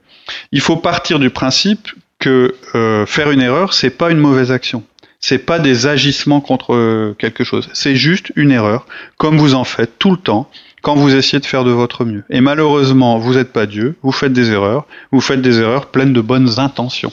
Il 0.52 0.60
faut 0.60 0.76
partir 0.76 1.20
du 1.20 1.30
principe 1.30 1.88
que 2.20 2.56
euh, 2.76 3.06
faire 3.06 3.32
une 3.32 3.42
erreur, 3.42 3.74
c'est 3.74 3.92
pas 3.92 4.12
une 4.12 4.18
mauvaise 4.18 4.52
action. 4.52 4.84
C'est 5.22 5.38
pas 5.40 5.60
des 5.60 5.88
agissements 5.88 6.42
contre 6.42 7.14
quelque 7.18 7.44
chose. 7.46 7.70
C'est 7.74 7.96
juste 7.96 8.32
une 8.36 8.52
erreur, 8.52 8.86
comme 9.18 9.38
vous 9.38 9.56
en 9.56 9.64
faites 9.64 9.98
tout 9.98 10.12
le 10.12 10.18
temps 10.18 10.50
quand 10.84 10.96
vous 10.96 11.16
essayez 11.16 11.40
de 11.40 11.46
faire 11.46 11.64
de 11.64 11.72
votre 11.72 12.06
mieux. 12.06 12.24
Et 12.30 12.40
malheureusement, 12.42 13.18
vous 13.20 13.34
n'êtes 13.36 13.52
pas 13.52 13.66
Dieu, 13.66 13.96
vous 14.04 14.12
faites 14.12 14.32
des 14.34 14.52
erreurs, 14.52 14.86
vous 15.12 15.22
faites 15.22 15.42
des 15.42 15.60
erreurs 15.60 15.88
pleines 15.88 16.14
de 16.14 16.22
bonnes 16.22 16.60
intentions. 16.60 17.12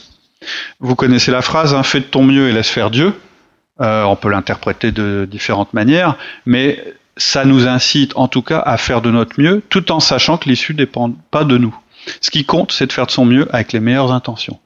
Vous 0.81 0.95
connaissez 0.95 1.31
la 1.31 1.43
phrase 1.43 1.75
hein, 1.75 1.83
fais 1.83 2.01
de 2.01 2.05
ton 2.05 2.23
mieux 2.23 2.49
et 2.49 2.53
laisse 2.53 2.69
faire 2.69 2.91
Dieu. 2.91 3.15
Euh, 3.81 4.05
on 4.05 4.17
peut 4.17 4.31
l'interpréter 4.31 4.93
de 4.93 5.27
différentes 5.29 5.75
manières, 5.75 6.17
mais 6.47 6.83
ça 7.17 7.45
nous 7.45 7.67
incite 7.67 8.13
en 8.17 8.29
tout 8.29 8.43
cas 8.43 8.61
à 8.61 8.77
faire 8.77 9.03
de 9.03 9.11
notre 9.11 9.41
mieux, 9.41 9.63
tout 9.69 9.91
en 9.93 10.01
sachant 10.01 10.37
que 10.37 10.49
l'issue 10.49 10.73
ne 10.73 10.79
dépend 10.79 11.13
pas 11.31 11.45
de 11.45 11.59
nous. 11.59 11.77
Ce 12.21 12.31
qui 12.31 12.45
compte, 12.45 12.73
c'est 12.73 12.87
de 12.87 12.93
faire 12.93 13.07
de 13.07 13.11
son 13.11 13.25
mieux 13.25 13.49
avec 13.55 13.73
les 13.73 13.81
meilleures 13.81 14.13
intentions. 14.13 14.59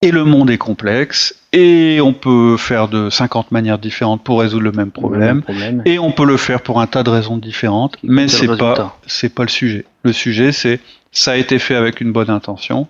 Et 0.00 0.12
le 0.12 0.24
monde 0.24 0.48
est 0.48 0.58
complexe, 0.58 1.34
et 1.52 2.00
on 2.00 2.12
peut 2.12 2.56
faire 2.56 2.86
de 2.86 3.10
50 3.10 3.50
manières 3.50 3.78
différentes 3.78 4.22
pour 4.22 4.40
résoudre 4.40 4.62
le 4.62 4.72
même 4.72 4.92
problème, 4.92 5.42
problème. 5.42 5.82
et 5.86 5.98
on 5.98 6.12
peut 6.12 6.24
le 6.24 6.36
faire 6.36 6.60
pour 6.60 6.80
un 6.80 6.86
tas 6.86 7.02
de 7.02 7.10
raisons 7.10 7.36
différentes, 7.36 7.96
mais 8.04 8.28
c'est 8.28 8.46
le 8.46 8.56
pas 8.56 8.96
c'est 9.06 9.34
pas 9.34 9.42
le 9.42 9.48
sujet. 9.48 9.84
Le 10.04 10.12
sujet, 10.12 10.52
c'est 10.52 10.80
ça 11.10 11.32
a 11.32 11.36
été 11.36 11.58
fait 11.58 11.74
avec 11.74 12.00
une 12.00 12.12
bonne 12.12 12.30
intention, 12.30 12.86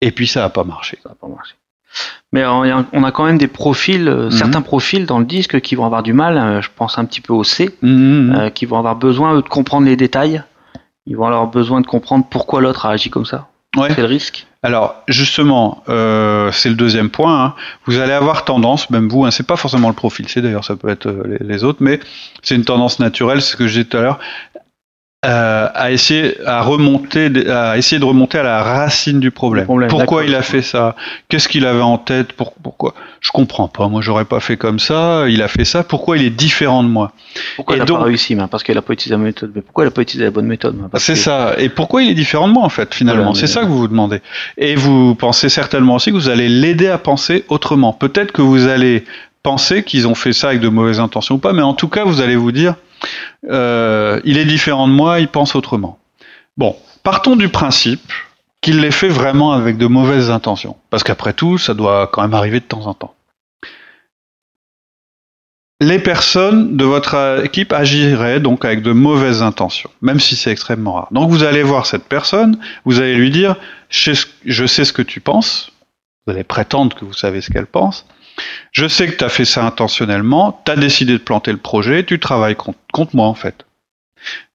et 0.00 0.10
puis 0.10 0.26
ça 0.26 0.44
a 0.44 0.48
pas 0.48 0.64
marché. 0.64 0.98
Ça 1.02 1.10
va 1.10 1.14
pas 1.14 1.28
marcher. 1.28 1.54
Mais 2.32 2.42
a- 2.42 2.84
on 2.92 3.04
a 3.04 3.12
quand 3.12 3.24
même 3.24 3.38
des 3.38 3.46
profils, 3.46 4.08
euh, 4.08 4.24
Mhm. 4.24 4.30
certains 4.32 4.62
profils 4.62 5.06
dans 5.06 5.20
le 5.20 5.24
disque 5.24 5.60
qui 5.60 5.76
vont 5.76 5.86
avoir 5.86 6.02
du 6.02 6.12
mal. 6.12 6.36
euh, 6.36 6.60
je 6.60 6.68
pense 6.74 6.98
un 6.98 7.04
petit 7.04 7.20
peu 7.20 7.32
au 7.32 7.44
C, 7.44 7.70
Mhm. 7.82 8.34
euh, 8.36 8.50
qui 8.50 8.66
vont 8.66 8.78
avoir 8.78 8.96
besoin 8.96 9.34
eux, 9.34 9.42
de 9.42 9.48
comprendre 9.48 9.86
les 9.86 9.96
détails. 9.96 10.42
Ils 11.06 11.16
vont 11.16 11.26
avoir 11.26 11.46
besoin 11.46 11.80
de 11.80 11.86
comprendre 11.86 12.26
pourquoi 12.28 12.60
l'autre 12.60 12.86
a 12.86 12.90
agi 12.90 13.10
comme 13.10 13.26
ça. 13.26 13.48
Ouais. 13.76 13.88
C'est 13.94 14.00
le 14.00 14.06
risque. 14.06 14.46
Alors 14.62 14.94
justement, 15.08 15.82
euh, 15.88 16.50
c'est 16.52 16.68
le 16.70 16.74
deuxième 16.76 17.10
point. 17.10 17.44
hein. 17.44 17.54
Vous 17.86 17.98
allez 17.98 18.12
avoir 18.12 18.44
tendance, 18.44 18.88
même 18.90 19.08
vous, 19.08 19.24
hein, 19.24 19.30
c'est 19.30 19.46
pas 19.46 19.56
forcément 19.56 19.88
le 19.88 19.94
profil 19.94 20.28
C 20.28 20.40
d'ailleurs, 20.42 20.64
ça 20.64 20.74
peut 20.76 20.88
être 20.88 21.10
les, 21.26 21.38
les 21.46 21.64
autres, 21.64 21.78
mais 21.82 22.00
c'est 22.42 22.54
une 22.54 22.64
tendance 22.64 22.98
naturelle, 23.00 23.42
c'est 23.42 23.52
ce 23.52 23.56
que 23.56 23.66
je 23.66 23.72
disais 23.72 23.84
tout 23.84 23.96
à 23.98 24.00
l'heure, 24.02 24.18
euh, 25.24 25.68
à 25.74 25.90
essayer 25.90 26.34
à 26.46 26.62
remonter, 26.62 27.30
à 27.50 27.76
essayer 27.78 27.98
de 27.98 28.04
remonter 28.04 28.38
à 28.38 28.42
la 28.42 28.62
racine 28.62 29.20
du 29.20 29.30
problème. 29.30 29.66
Pourquoi 29.88 30.24
il 30.24 30.34
a 30.34 30.42
fait 30.42 30.62
ça? 30.62 30.94
Qu'est-ce 31.28 31.48
qu'il 31.48 31.66
avait 31.66 31.80
en 31.82 31.98
tête? 31.98 32.32
Pour- 32.32 32.52
Pourquoi? 32.62 32.94
Je 33.20 33.30
comprends 33.30 33.68
pas. 33.68 33.88
Moi, 33.88 34.02
j'aurais 34.02 34.24
pas 34.26 34.40
fait 34.40 34.56
comme 34.56 34.78
ça. 34.78 35.24
Il 35.28 35.40
a 35.42 35.48
fait 35.48 35.64
ça. 35.64 35.82
Pourquoi 35.82 36.18
il 36.18 36.24
est 36.24 36.30
différent 36.30 36.82
de 36.82 36.88
moi? 36.88 37.12
Pourquoi 37.56 37.74
Et 37.74 37.78
il 37.78 37.80
n'a 37.80 37.86
pas 37.86 38.02
réussi 38.04 38.36
Parce 38.50 38.62
qu'elle 38.62 38.76
n'a 38.76 38.82
pas 38.82 38.92
utilisé 38.92 39.12
la 39.12 39.16
bonne 39.18 39.26
méthode. 39.26 39.52
Mais 39.54 39.62
pourquoi 39.62 39.84
elle 39.84 39.88
n'a 39.88 39.94
pas 39.94 40.02
utilisé 40.02 40.24
la 40.24 40.30
bonne 40.30 40.46
méthode 40.46 40.76
C'est 40.96 41.14
que- 41.14 41.18
ça. 41.18 41.54
Et 41.58 41.68
pourquoi 41.68 42.02
il 42.02 42.10
est 42.10 42.14
différent 42.14 42.48
de 42.48 42.52
moi 42.52 42.62
en 42.64 42.68
fait 42.68 42.94
finalement? 42.94 43.22
Voilà, 43.24 43.38
C'est 43.38 43.46
ça 43.46 43.60
que 43.62 43.66
vous 43.66 43.78
vous 43.78 43.88
demandez. 43.88 44.20
Et 44.58 44.74
vous 44.74 45.14
pensez 45.14 45.48
certainement 45.48 45.94
aussi 45.94 46.10
que 46.10 46.16
vous 46.16 46.28
allez 46.28 46.48
l'aider 46.48 46.88
à 46.88 46.98
penser 46.98 47.44
autrement. 47.48 47.92
Peut-être 47.92 48.32
que 48.32 48.42
vous 48.42 48.66
allez 48.66 49.04
penser 49.42 49.82
qu'ils 49.82 50.06
ont 50.08 50.14
fait 50.14 50.32
ça 50.32 50.48
avec 50.48 50.60
de 50.60 50.68
mauvaises 50.68 51.00
intentions 51.00 51.34
ou 51.34 51.38
pas, 51.38 51.52
mais 51.52 51.62
en 51.62 51.74
tout 51.74 51.88
cas 51.88 52.04
vous 52.04 52.20
allez 52.20 52.36
vous 52.36 52.52
dire 52.52 52.74
euh, 53.50 54.20
il 54.24 54.38
est 54.38 54.44
différent 54.44 54.88
de 54.88 54.92
moi, 54.92 55.20
il 55.20 55.28
pense 55.28 55.54
autrement. 55.54 55.98
Bon, 56.56 56.76
partons 57.02 57.36
du 57.36 57.48
principe 57.48 58.12
qu'il 58.60 58.80
l'ait 58.80 58.90
fait 58.90 59.08
vraiment 59.08 59.52
avec 59.52 59.76
de 59.76 59.86
mauvaises 59.86 60.30
intentions, 60.30 60.76
parce 60.90 61.02
qu'après 61.04 61.32
tout 61.32 61.58
ça 61.58 61.74
doit 61.74 62.06
quand 62.06 62.22
même 62.22 62.34
arriver 62.34 62.60
de 62.60 62.64
temps 62.64 62.86
en 62.86 62.94
temps. 62.94 63.14
Les 65.80 65.98
personnes 65.98 66.76
de 66.76 66.84
votre 66.84 67.42
équipe 67.44 67.72
agiraient 67.72 68.40
donc 68.40 68.64
avec 68.64 68.80
de 68.80 68.92
mauvaises 68.92 69.42
intentions, 69.42 69.90
même 70.00 70.20
si 70.20 70.36
c'est 70.36 70.50
extrêmement 70.52 70.94
rare. 70.94 71.08
Donc 71.10 71.30
vous 71.30 71.42
allez 71.42 71.62
voir 71.62 71.84
cette 71.84 72.04
personne, 72.04 72.58
vous 72.84 73.00
allez 73.00 73.16
lui 73.16 73.30
dire 73.30 73.56
je 73.90 74.14
sais 74.66 74.84
ce- 74.84 74.92
que 74.92 75.02
tu 75.02 75.20
penses, 75.20 75.72
vous 76.26 76.32
allez 76.32 76.44
prétendre 76.44 76.96
que 76.96 77.04
vous 77.04 77.12
savez 77.12 77.40
ce 77.40 77.50
qu'elle 77.50 77.66
pense, 77.66 78.06
je 78.72 78.88
sais 78.88 79.06
que 79.06 79.16
tu 79.16 79.24
as 79.24 79.28
fait 79.28 79.44
ça 79.44 79.64
intentionnellement, 79.64 80.60
tu 80.64 80.72
as 80.72 80.76
décidé 80.76 81.12
de 81.12 81.18
planter 81.18 81.52
le 81.52 81.58
projet, 81.58 82.04
tu 82.04 82.18
travailles 82.18 82.56
contre, 82.56 83.14
moi 83.14 83.26
en 83.26 83.34
fait. 83.34 83.64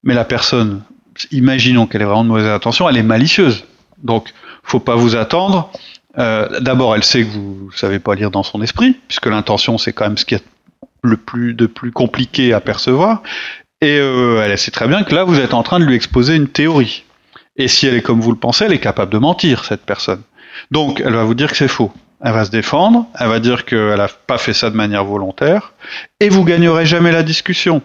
Mais 0.03 0.13
la 0.13 0.25
personne, 0.25 0.83
imaginons 1.31 1.87
qu'elle 1.87 2.01
ait 2.01 2.05
vraiment 2.05 2.23
de 2.23 2.29
mauvaises 2.29 2.47
intentions, 2.47 2.89
elle 2.89 2.97
est 2.97 3.03
malicieuse. 3.03 3.65
Donc 4.03 4.33
faut 4.63 4.79
pas 4.79 4.95
vous 4.95 5.15
attendre. 5.15 5.71
Euh, 6.17 6.59
D'abord, 6.59 6.95
elle 6.95 7.03
sait 7.03 7.23
que 7.23 7.29
vous 7.29 7.71
savez 7.71 7.99
pas 7.99 8.15
lire 8.15 8.31
dans 8.31 8.43
son 8.43 8.61
esprit, 8.61 8.97
puisque 9.07 9.27
l'intention 9.27 9.77
c'est 9.77 9.93
quand 9.93 10.05
même 10.05 10.17
ce 10.17 10.25
qui 10.25 10.35
est 10.35 10.43
le 11.03 11.17
plus 11.17 11.53
de 11.53 11.65
plus 11.65 11.91
compliqué 11.91 12.53
à 12.53 12.59
percevoir. 12.59 13.23
Et 13.81 13.97
euh, 13.99 14.43
elle 14.43 14.57
sait 14.57 14.71
très 14.71 14.87
bien 14.87 15.03
que 15.03 15.15
là, 15.15 15.23
vous 15.23 15.39
êtes 15.39 15.53
en 15.53 15.63
train 15.63 15.79
de 15.79 15.85
lui 15.85 15.95
exposer 15.95 16.35
une 16.35 16.49
théorie. 16.49 17.03
Et 17.55 17.67
si 17.67 17.87
elle 17.87 17.95
est 17.95 18.01
comme 18.01 18.19
vous 18.19 18.31
le 18.31 18.37
pensez, 18.37 18.65
elle 18.65 18.73
est 18.73 18.79
capable 18.79 19.11
de 19.11 19.17
mentir, 19.17 19.63
cette 19.63 19.85
personne. 19.85 20.21
Donc, 20.71 21.01
elle 21.05 21.13
va 21.13 21.23
vous 21.23 21.33
dire 21.33 21.49
que 21.49 21.57
c'est 21.57 21.69
faux. 21.69 21.93
Elle 22.23 22.33
va 22.33 22.45
se 22.45 22.51
défendre, 22.51 23.05
elle 23.17 23.29
va 23.29 23.39
dire 23.39 23.65
qu'elle 23.65 23.95
n'a 23.95 24.09
pas 24.27 24.37
fait 24.37 24.53
ça 24.53 24.69
de 24.69 24.75
manière 24.75 25.05
volontaire, 25.05 25.73
et 26.19 26.29
vous 26.29 26.43
gagnerez 26.43 26.85
jamais 26.85 27.11
la 27.11 27.23
discussion. 27.23 27.81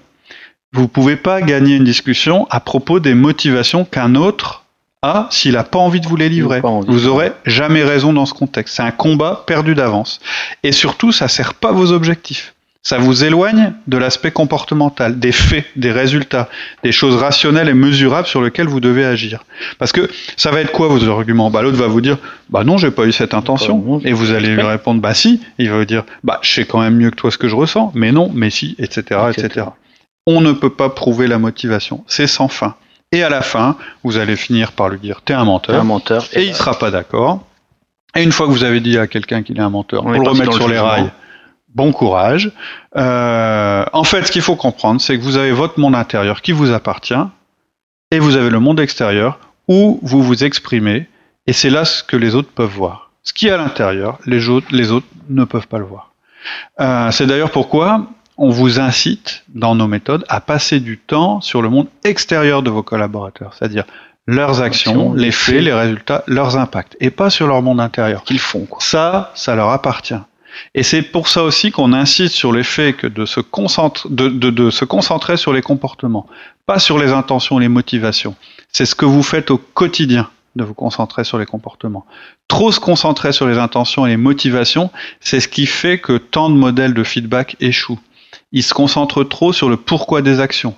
Vous 0.72 0.88
pouvez 0.88 1.14
pas 1.14 1.40
gagner 1.40 1.76
une 1.76 1.84
discussion 1.84 2.48
à 2.50 2.58
propos 2.58 2.98
des 2.98 3.14
motivations 3.14 3.84
qu'un 3.84 4.16
autre 4.16 4.64
a 5.02 5.28
s'il 5.30 5.52
n'a 5.52 5.62
pas 5.62 5.78
envie 5.78 6.00
de 6.00 6.08
vous 6.08 6.16
les 6.16 6.28
livrer. 6.28 6.60
Vous 6.62 7.06
aurez 7.06 7.32
jamais 7.44 7.84
raison 7.84 8.12
dans 8.12 8.26
ce 8.26 8.34
contexte. 8.34 8.76
C'est 8.76 8.82
un 8.82 8.90
combat 8.90 9.44
perdu 9.46 9.74
d'avance. 9.74 10.20
Et 10.64 10.72
surtout, 10.72 11.12
ça 11.12 11.28
sert 11.28 11.54
pas 11.54 11.70
vos 11.70 11.92
objectifs. 11.92 12.53
Ça 12.86 12.98
vous 12.98 13.24
éloigne 13.24 13.72
de 13.86 13.96
l'aspect 13.96 14.30
comportemental, 14.30 15.18
des 15.18 15.32
faits, 15.32 15.64
des 15.74 15.90
résultats, 15.90 16.50
des 16.82 16.92
choses 16.92 17.16
rationnelles 17.16 17.70
et 17.70 17.74
mesurables 17.74 18.28
sur 18.28 18.42
lesquelles 18.42 18.68
vous 18.68 18.80
devez 18.80 19.06
agir. 19.06 19.42
Parce 19.78 19.90
que 19.90 20.10
ça 20.36 20.50
va 20.50 20.60
être 20.60 20.70
quoi 20.70 20.88
vos 20.88 21.02
arguments? 21.08 21.50
Bah 21.50 21.62
l'autre 21.62 21.78
va 21.78 21.86
vous 21.86 22.02
dire 22.02 22.18
bah 22.50 22.62
non, 22.62 22.76
j'ai 22.76 22.90
pas 22.90 23.06
eu 23.06 23.12
cette 23.12 23.32
intention, 23.32 24.02
et 24.04 24.12
vous 24.12 24.32
allez 24.32 24.48
lui 24.48 24.60
répondre 24.62 25.00
bah 25.00 25.14
si. 25.14 25.40
Il 25.58 25.70
va 25.70 25.78
vous 25.78 25.86
dire 25.86 26.04
bah 26.24 26.40
je 26.42 26.52
sais 26.52 26.66
quand 26.66 26.80
même 26.80 26.96
mieux 26.96 27.10
que 27.10 27.16
toi 27.16 27.30
ce 27.30 27.38
que 27.38 27.48
je 27.48 27.56
ressens, 27.56 27.90
mais 27.94 28.12
non, 28.12 28.30
mais 28.34 28.50
si, 28.50 28.76
etc., 28.78 29.18
etc. 29.34 29.68
On 30.26 30.42
ne 30.42 30.52
peut 30.52 30.70
pas 30.70 30.90
prouver 30.90 31.26
la 31.26 31.38
motivation, 31.38 32.04
c'est 32.06 32.26
sans 32.26 32.48
fin. 32.48 32.74
Et 33.12 33.22
à 33.22 33.30
la 33.30 33.40
fin, 33.40 33.76
vous 34.02 34.18
allez 34.18 34.36
finir 34.36 34.72
par 34.72 34.90
lui 34.90 34.98
dire 34.98 35.22
t'es 35.24 35.32
un 35.32 35.46
menteur, 35.46 35.80
un 35.80 35.84
menteur, 35.84 36.26
et 36.34 36.44
il 36.44 36.54
sera 36.54 36.78
pas 36.78 36.90
d'accord. 36.90 37.46
Et 38.14 38.22
une 38.22 38.32
fois 38.32 38.46
que 38.46 38.52
vous 38.52 38.64
avez 38.64 38.80
dit 38.80 38.98
à 38.98 39.06
quelqu'un 39.06 39.42
qu'il 39.42 39.56
est 39.56 39.62
un 39.62 39.70
menteur, 39.70 40.02
pour 40.02 40.12
le 40.12 40.20
remettre 40.20 40.52
sur 40.52 40.68
les 40.68 40.78
rails 40.78 41.10
bon 41.74 41.92
courage. 41.92 42.52
Euh, 42.96 43.84
en 43.92 44.04
fait, 44.04 44.26
ce 44.26 44.32
qu'il 44.32 44.42
faut 44.42 44.56
comprendre, 44.56 45.00
c'est 45.00 45.18
que 45.18 45.22
vous 45.22 45.36
avez 45.36 45.52
votre 45.52 45.78
monde 45.78 45.94
intérieur 45.94 46.42
qui 46.42 46.52
vous 46.52 46.72
appartient, 46.72 47.14
et 48.10 48.18
vous 48.18 48.36
avez 48.36 48.50
le 48.50 48.60
monde 48.60 48.80
extérieur 48.80 49.38
où 49.68 49.98
vous 50.02 50.22
vous 50.22 50.44
exprimez, 50.44 51.08
et 51.46 51.52
c'est 51.52 51.70
là 51.70 51.84
ce 51.84 52.02
que 52.02 52.16
les 52.16 52.34
autres 52.34 52.50
peuvent 52.50 52.70
voir. 52.70 53.10
Ce 53.22 53.32
qui 53.32 53.48
est 53.48 53.50
à 53.50 53.56
l'intérieur, 53.56 54.18
les 54.26 54.48
autres, 54.48 54.68
les 54.70 54.92
autres 54.92 55.06
ne 55.28 55.44
peuvent 55.44 55.66
pas 55.66 55.78
le 55.78 55.84
voir. 55.84 56.12
Euh, 56.80 57.10
c'est 57.10 57.26
d'ailleurs 57.26 57.50
pourquoi 57.50 58.06
on 58.36 58.50
vous 58.50 58.80
incite 58.80 59.44
dans 59.54 59.74
nos 59.74 59.86
méthodes 59.86 60.24
à 60.28 60.40
passer 60.40 60.80
du 60.80 60.98
temps 60.98 61.40
sur 61.40 61.62
le 61.62 61.70
monde 61.70 61.86
extérieur 62.04 62.62
de 62.62 62.70
vos 62.70 62.82
collaborateurs, 62.82 63.54
c'est-à-dire 63.54 63.84
leurs 64.26 64.62
actions, 64.62 65.12
les 65.14 65.30
faits, 65.30 65.62
les 65.62 65.72
résultats, 65.72 66.24
leurs 66.26 66.56
impacts, 66.56 66.96
et 67.00 67.10
pas 67.10 67.30
sur 67.30 67.46
leur 67.46 67.62
monde 67.62 67.80
intérieur. 67.80 68.24
Qu'ils 68.24 68.38
font. 68.38 68.66
Quoi. 68.66 68.78
Ça, 68.80 69.32
ça 69.34 69.54
leur 69.54 69.70
appartient. 69.70 70.14
Et 70.74 70.82
c'est 70.82 71.02
pour 71.02 71.28
ça 71.28 71.42
aussi 71.42 71.70
qu'on 71.70 71.92
insiste 71.92 72.34
sur 72.34 72.52
l'effet 72.52 72.92
que 72.92 73.06
de 73.06 73.26
se, 73.26 73.40
de, 73.40 74.28
de, 74.28 74.70
se 74.70 74.84
concentrer 74.84 75.36
sur 75.36 75.52
les 75.52 75.62
comportements, 75.62 76.26
pas 76.66 76.78
sur 76.78 76.98
les 76.98 77.12
intentions, 77.12 77.58
les 77.58 77.68
motivations. 77.68 78.34
C'est 78.72 78.86
ce 78.86 78.94
que 78.94 79.04
vous 79.04 79.22
faites 79.22 79.50
au 79.50 79.58
quotidien 79.58 80.28
de 80.56 80.64
vous 80.64 80.74
concentrer 80.74 81.24
sur 81.24 81.38
les 81.38 81.46
comportements. 81.46 82.06
Trop 82.48 82.70
se 82.70 82.80
concentrer 82.80 83.32
sur 83.32 83.46
les 83.46 83.58
intentions 83.58 84.06
et 84.06 84.10
les 84.10 84.16
motivations, 84.16 84.90
c'est 85.20 85.40
ce 85.40 85.48
qui 85.48 85.66
fait 85.66 85.98
que 85.98 86.16
tant 86.16 86.50
de 86.50 86.54
modèles 86.54 86.94
de 86.94 87.04
feedback 87.04 87.56
échouent. 87.60 87.98
Ils 88.52 88.62
se 88.62 88.74
concentrent 88.74 89.24
trop 89.24 89.52
sur 89.52 89.68
le 89.68 89.76
pourquoi 89.76 90.22
des 90.22 90.40
actions. 90.40 90.76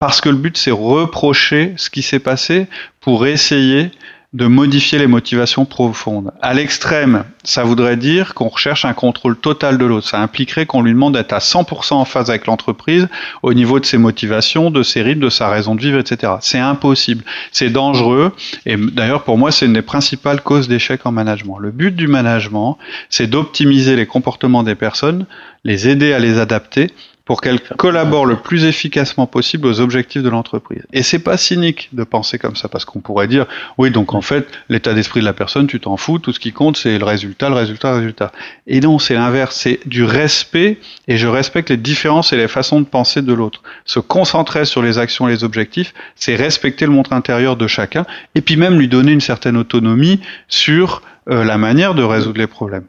Parce 0.00 0.20
que 0.20 0.28
le 0.28 0.36
but, 0.36 0.56
c'est 0.56 0.72
reprocher 0.72 1.74
ce 1.76 1.88
qui 1.88 2.02
s'est 2.02 2.18
passé 2.18 2.66
pour 3.00 3.26
essayer 3.26 3.92
de 4.32 4.46
modifier 4.46 4.98
les 4.98 5.06
motivations 5.06 5.66
profondes. 5.66 6.32
À 6.40 6.54
l'extrême, 6.54 7.24
ça 7.44 7.64
voudrait 7.64 7.98
dire 7.98 8.32
qu'on 8.32 8.48
recherche 8.48 8.86
un 8.86 8.94
contrôle 8.94 9.36
total 9.36 9.76
de 9.76 9.84
l'autre. 9.84 10.08
Ça 10.08 10.20
impliquerait 10.20 10.64
qu'on 10.64 10.80
lui 10.80 10.92
demande 10.92 11.14
d'être 11.14 11.34
à 11.34 11.38
100% 11.38 11.94
en 11.94 12.06
phase 12.06 12.30
avec 12.30 12.46
l'entreprise 12.46 13.08
au 13.42 13.52
niveau 13.52 13.78
de 13.78 13.84
ses 13.84 13.98
motivations, 13.98 14.70
de 14.70 14.82
ses 14.82 15.02
rythmes, 15.02 15.20
de 15.20 15.28
sa 15.28 15.50
raison 15.50 15.74
de 15.74 15.82
vivre, 15.82 15.98
etc. 15.98 16.32
C'est 16.40 16.58
impossible. 16.58 17.24
C'est 17.50 17.68
dangereux. 17.68 18.32
Et 18.64 18.76
d'ailleurs, 18.76 19.24
pour 19.24 19.36
moi, 19.36 19.52
c'est 19.52 19.66
une 19.66 19.74
des 19.74 19.82
principales 19.82 20.40
causes 20.40 20.66
d'échec 20.66 21.04
en 21.04 21.12
management. 21.12 21.58
Le 21.58 21.70
but 21.70 21.94
du 21.94 22.08
management, 22.08 22.78
c'est 23.10 23.26
d'optimiser 23.26 23.96
les 23.96 24.06
comportements 24.06 24.62
des 24.62 24.74
personnes, 24.74 25.26
les 25.64 25.88
aider 25.88 26.14
à 26.14 26.18
les 26.18 26.38
adapter 26.38 26.90
pour 27.32 27.40
qu'elle 27.40 27.60
collabore 27.78 28.26
le 28.26 28.36
plus 28.36 28.66
efficacement 28.66 29.26
possible 29.26 29.66
aux 29.66 29.80
objectifs 29.80 30.22
de 30.22 30.28
l'entreprise. 30.28 30.82
Et 30.92 31.02
c'est 31.02 31.18
pas 31.18 31.38
cynique 31.38 31.88
de 31.94 32.04
penser 32.04 32.38
comme 32.38 32.56
ça, 32.56 32.68
parce 32.68 32.84
qu'on 32.84 33.00
pourrait 33.00 33.26
dire, 33.26 33.46
oui, 33.78 33.90
donc 33.90 34.12
en 34.12 34.20
fait, 34.20 34.46
l'état 34.68 34.92
d'esprit 34.92 35.20
de 35.20 35.24
la 35.24 35.32
personne, 35.32 35.66
tu 35.66 35.80
t'en 35.80 35.96
fous, 35.96 36.18
tout 36.18 36.34
ce 36.34 36.38
qui 36.38 36.52
compte, 36.52 36.76
c'est 36.76 36.98
le 36.98 37.06
résultat, 37.06 37.48
le 37.48 37.54
résultat, 37.54 37.92
le 37.92 37.96
résultat. 37.96 38.32
Et 38.66 38.80
non, 38.80 38.98
c'est 38.98 39.14
l'inverse, 39.14 39.56
c'est 39.56 39.80
du 39.86 40.04
respect, 40.04 40.78
et 41.08 41.16
je 41.16 41.26
respecte 41.26 41.70
les 41.70 41.78
différences 41.78 42.34
et 42.34 42.36
les 42.36 42.48
façons 42.48 42.82
de 42.82 42.86
penser 42.86 43.22
de 43.22 43.32
l'autre. 43.32 43.62
Se 43.86 43.98
concentrer 43.98 44.66
sur 44.66 44.82
les 44.82 44.98
actions 44.98 45.26
et 45.26 45.32
les 45.32 45.42
objectifs, 45.42 45.94
c'est 46.16 46.36
respecter 46.36 46.84
le 46.84 46.92
montre 46.92 47.14
intérieur 47.14 47.56
de 47.56 47.66
chacun, 47.66 48.04
et 48.34 48.42
puis 48.42 48.56
même 48.56 48.78
lui 48.78 48.88
donner 48.88 49.12
une 49.12 49.22
certaine 49.22 49.56
autonomie 49.56 50.20
sur 50.48 51.00
euh, 51.30 51.44
la 51.44 51.56
manière 51.56 51.94
de 51.94 52.02
résoudre 52.02 52.40
les 52.40 52.46
problèmes 52.46 52.84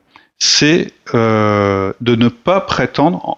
c'est 0.46 0.92
euh, 1.16 1.94
de 2.02 2.16
ne 2.16 2.28
pas 2.28 2.60
prétendre 2.60 3.38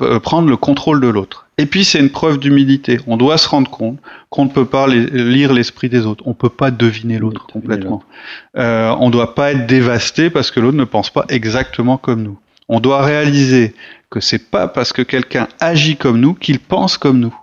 euh, 0.00 0.18
prendre 0.20 0.48
le 0.48 0.56
contrôle 0.56 1.02
de 1.02 1.06
l'autre. 1.06 1.48
Et 1.58 1.66
puis 1.66 1.84
c'est 1.84 2.00
une 2.00 2.08
preuve 2.08 2.38
d'humilité. 2.38 2.98
On 3.06 3.18
doit 3.18 3.36
se 3.36 3.46
rendre 3.46 3.70
compte 3.70 3.98
qu'on 4.30 4.46
ne 4.46 4.50
peut 4.50 4.64
pas 4.64 4.86
lire 4.86 5.52
l'esprit 5.52 5.90
des 5.90 6.06
autres. 6.06 6.24
On 6.26 6.30
ne 6.30 6.34
peut 6.34 6.48
pas 6.48 6.70
deviner 6.70 7.18
l'autre 7.18 7.46
complètement. 7.46 8.02
Euh, 8.56 8.94
on 8.98 9.08
ne 9.08 9.12
doit 9.12 9.34
pas 9.34 9.52
être 9.52 9.66
dévasté 9.66 10.30
parce 10.30 10.50
que 10.50 10.58
l'autre 10.58 10.78
ne 10.78 10.84
pense 10.84 11.10
pas 11.10 11.26
exactement 11.28 11.98
comme 11.98 12.22
nous. 12.22 12.38
On 12.70 12.80
doit 12.80 13.02
réaliser 13.02 13.74
que 14.08 14.20
c'est 14.20 14.50
pas 14.50 14.66
parce 14.66 14.94
que 14.94 15.02
quelqu'un 15.02 15.48
agit 15.60 15.98
comme 15.98 16.18
nous 16.18 16.32
qu'il 16.32 16.58
pense 16.58 16.96
comme 16.96 17.20
nous 17.20 17.36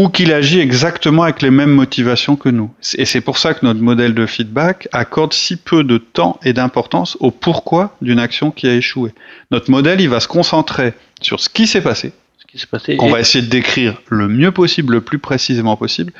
ou 0.00 0.08
qu'il 0.08 0.32
agit 0.32 0.60
exactement 0.60 1.24
avec 1.24 1.42
les 1.42 1.50
mêmes 1.50 1.72
motivations 1.72 2.34
que 2.34 2.48
nous. 2.48 2.70
Et 2.94 3.04
c'est 3.04 3.20
pour 3.20 3.36
ça 3.36 3.52
que 3.52 3.66
notre 3.66 3.80
modèle 3.80 4.14
de 4.14 4.24
feedback 4.24 4.88
accorde 4.92 5.34
si 5.34 5.56
peu 5.56 5.84
de 5.84 5.98
temps 5.98 6.40
et 6.42 6.54
d'importance 6.54 7.18
au 7.20 7.30
pourquoi 7.30 7.94
d'une 8.00 8.18
action 8.18 8.50
qui 8.50 8.66
a 8.66 8.74
échoué. 8.74 9.12
Notre 9.50 9.70
modèle, 9.70 10.00
il 10.00 10.08
va 10.08 10.20
se 10.20 10.26
concentrer 10.26 10.94
sur 11.20 11.38
ce 11.38 11.50
qui 11.50 11.66
s'est 11.66 11.82
passé, 11.82 12.12
qu'on 12.96 13.10
va 13.10 13.20
essayer 13.20 13.44
de 13.44 13.50
décrire 13.50 14.00
le 14.08 14.26
mieux 14.26 14.52
possible, 14.52 14.94
le 14.94 15.00
plus 15.02 15.18
précisément 15.18 15.76
possible, 15.76 16.14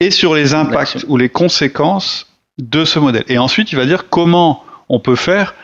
et 0.00 0.10
sur 0.10 0.34
les 0.34 0.54
impacts 0.54 1.04
ou 1.06 1.18
les 1.18 1.28
conséquences 1.28 2.32
de 2.56 2.86
ce 2.86 2.98
modèle. 2.98 3.24
Et 3.28 3.36
ensuite, 3.36 3.70
il 3.70 3.76
va 3.76 3.84
dire 3.84 4.08
comment 4.08 4.64
on 4.88 4.98
peut 4.98 5.14
faire 5.14 5.54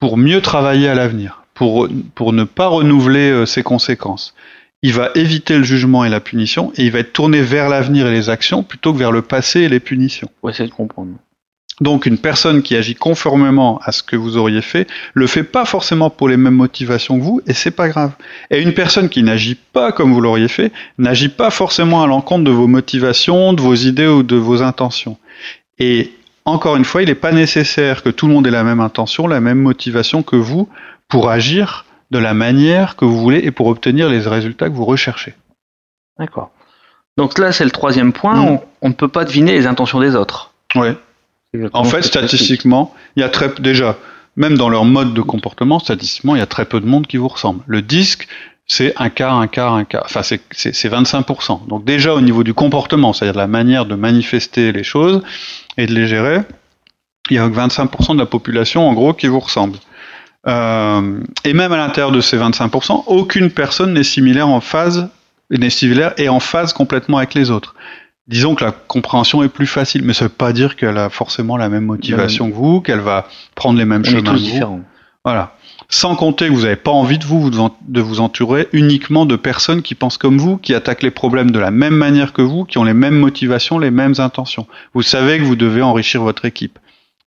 pour 0.00 0.16
mieux 0.16 0.40
travailler 0.40 0.88
à 0.88 0.96
l'avenir, 0.96 1.44
pour, 1.54 1.86
pour 2.16 2.32
ne 2.32 2.42
pas 2.42 2.66
renouveler 2.66 3.30
euh, 3.30 3.46
ces 3.46 3.62
conséquences 3.62 4.34
il 4.82 4.92
va 4.92 5.10
éviter 5.14 5.56
le 5.56 5.64
jugement 5.64 6.04
et 6.04 6.08
la 6.08 6.20
punition, 6.20 6.72
et 6.76 6.84
il 6.84 6.90
va 6.90 6.98
être 6.98 7.12
tourné 7.12 7.40
vers 7.40 7.68
l'avenir 7.68 8.06
et 8.06 8.12
les 8.12 8.28
actions 8.28 8.62
plutôt 8.62 8.92
que 8.92 8.98
vers 8.98 9.12
le 9.12 9.22
passé 9.22 9.60
et 9.60 9.68
les 9.68 9.80
punitions. 9.80 10.28
Ouais, 10.42 10.52
c'est 10.52 10.66
de 10.66 10.72
comprendre. 10.72 11.12
Donc 11.80 12.06
une 12.06 12.18
personne 12.18 12.62
qui 12.62 12.76
agit 12.76 12.94
conformément 12.94 13.80
à 13.84 13.92
ce 13.92 14.02
que 14.02 14.14
vous 14.14 14.36
auriez 14.36 14.60
fait, 14.60 14.86
le 15.14 15.26
fait 15.26 15.42
pas 15.42 15.64
forcément 15.64 16.10
pour 16.10 16.28
les 16.28 16.36
mêmes 16.36 16.54
motivations 16.54 17.18
que 17.18 17.24
vous, 17.24 17.40
et 17.46 17.54
c'est 17.54 17.70
pas 17.70 17.88
grave. 17.88 18.12
Et 18.50 18.60
une 18.60 18.74
personne 18.74 19.08
qui 19.08 19.22
n'agit 19.22 19.54
pas 19.54 19.90
comme 19.90 20.12
vous 20.12 20.20
l'auriez 20.20 20.48
fait, 20.48 20.70
n'agit 20.98 21.30
pas 21.30 21.50
forcément 21.50 22.02
à 22.02 22.06
l'encontre 22.06 22.44
de 22.44 22.50
vos 22.50 22.66
motivations, 22.66 23.52
de 23.52 23.62
vos 23.62 23.74
idées 23.74 24.06
ou 24.06 24.22
de 24.22 24.36
vos 24.36 24.62
intentions. 24.62 25.16
Et 25.78 26.12
encore 26.44 26.76
une 26.76 26.84
fois, 26.84 27.02
il 27.02 27.08
n'est 27.08 27.14
pas 27.14 27.32
nécessaire 27.32 28.02
que 28.02 28.10
tout 28.10 28.26
le 28.26 28.34
monde 28.34 28.46
ait 28.46 28.50
la 28.50 28.64
même 28.64 28.80
intention, 28.80 29.26
la 29.26 29.40
même 29.40 29.58
motivation 29.58 30.22
que 30.22 30.36
vous 30.36 30.68
pour 31.08 31.30
agir 31.30 31.86
de 32.12 32.18
la 32.18 32.34
manière 32.34 32.94
que 32.94 33.06
vous 33.06 33.18
voulez 33.18 33.38
et 33.38 33.50
pour 33.50 33.66
obtenir 33.66 34.10
les 34.10 34.20
résultats 34.20 34.68
que 34.68 34.74
vous 34.74 34.84
recherchez. 34.84 35.34
D'accord. 36.18 36.50
Donc 37.16 37.38
là, 37.38 37.52
c'est 37.52 37.64
le 37.64 37.70
troisième 37.70 38.12
point. 38.12 38.36
Mm. 38.36 38.58
On, 38.82 38.88
ne 38.90 38.94
peut 38.94 39.08
pas 39.08 39.24
deviner 39.24 39.52
les 39.52 39.66
intentions 39.66 39.98
des 39.98 40.14
autres. 40.14 40.52
Oui. 40.74 40.88
En 41.72 41.84
fait, 41.84 42.02
statistiquement, 42.02 42.94
il 43.16 43.20
y 43.20 43.22
a 43.22 43.30
très 43.30 43.48
déjà, 43.58 43.96
même 44.36 44.58
dans 44.58 44.68
leur 44.68 44.84
mode 44.84 45.14
de 45.14 45.22
comportement, 45.22 45.78
statistiquement, 45.78 46.36
il 46.36 46.38
y 46.38 46.42
a 46.42 46.46
très 46.46 46.66
peu 46.66 46.80
de 46.80 46.86
monde 46.86 47.06
qui 47.06 47.16
vous 47.16 47.28
ressemble. 47.28 47.62
Le 47.66 47.80
disque, 47.80 48.28
c'est 48.66 48.92
un 48.96 49.08
quart, 49.08 49.38
un 49.38 49.48
quart, 49.48 49.74
un 49.74 49.84
quart. 49.84 50.04
Enfin, 50.04 50.22
c'est 50.22 50.38
25%. 50.52 51.66
Donc 51.66 51.84
déjà, 51.84 52.14
au 52.14 52.20
niveau 52.20 52.44
du 52.44 52.52
comportement, 52.52 53.14
c'est-à-dire 53.14 53.34
de 53.34 53.38
la 53.38 53.46
manière 53.46 53.86
de 53.86 53.94
manifester 53.94 54.72
les 54.72 54.84
choses 54.84 55.22
et 55.78 55.86
de 55.86 55.94
les 55.94 56.06
gérer, 56.06 56.42
il 57.30 57.36
y 57.36 57.38
a 57.38 57.48
25% 57.48 58.14
de 58.14 58.18
la 58.18 58.26
population, 58.26 58.86
en 58.86 58.92
gros, 58.92 59.14
qui 59.14 59.28
vous 59.28 59.40
ressemble. 59.40 59.78
Euh, 60.46 61.20
et 61.44 61.52
même 61.52 61.72
à 61.72 61.76
l'intérieur 61.76 62.10
de 62.12 62.20
ces 62.20 62.36
25%, 62.36 63.04
aucune 63.06 63.50
personne 63.50 63.94
n'est 63.94 64.02
similaire 64.02 64.48
en 64.48 64.60
phase, 64.60 65.08
n'est 65.50 65.70
similaire 65.70 66.14
et 66.16 66.28
en 66.28 66.40
phase 66.40 66.72
complètement 66.72 67.18
avec 67.18 67.34
les 67.34 67.50
autres. 67.50 67.74
Disons 68.28 68.54
que 68.54 68.64
la 68.64 68.72
compréhension 68.72 69.42
est 69.42 69.48
plus 69.48 69.66
facile, 69.66 70.02
mais 70.04 70.14
ça 70.14 70.24
ne 70.24 70.28
veut 70.28 70.34
pas 70.34 70.52
dire 70.52 70.76
qu'elle 70.76 70.96
a 70.96 71.10
forcément 71.10 71.56
la 71.56 71.68
même 71.68 71.84
motivation 71.84 72.50
que 72.50 72.54
vous, 72.54 72.80
qu'elle 72.80 73.00
va 73.00 73.26
prendre 73.54 73.78
les 73.78 73.84
mêmes 73.84 74.04
chemins 74.04 74.34
que 74.34 74.64
vous. 74.64 74.82
Voilà. 75.24 75.56
Sans 75.88 76.16
compter 76.16 76.48
que 76.48 76.52
vous 76.52 76.62
n'avez 76.62 76.76
pas 76.76 76.90
envie 76.90 77.18
de 77.18 77.24
vous, 77.24 77.50
de 77.50 78.00
vous 78.00 78.20
entourer 78.20 78.68
uniquement 78.72 79.26
de 79.26 79.36
personnes 79.36 79.82
qui 79.82 79.94
pensent 79.94 80.18
comme 80.18 80.38
vous, 80.38 80.56
qui 80.56 80.74
attaquent 80.74 81.02
les 81.02 81.10
problèmes 81.10 81.50
de 81.50 81.58
la 81.58 81.70
même 81.70 81.94
manière 81.94 82.32
que 82.32 82.42
vous, 82.42 82.64
qui 82.64 82.78
ont 82.78 82.84
les 82.84 82.94
mêmes 82.94 83.18
motivations, 83.18 83.78
les 83.78 83.90
mêmes 83.90 84.14
intentions. 84.18 84.66
Vous 84.94 85.02
savez 85.02 85.38
que 85.38 85.44
vous 85.44 85.56
devez 85.56 85.82
enrichir 85.82 86.22
votre 86.22 86.44
équipe. 86.44 86.78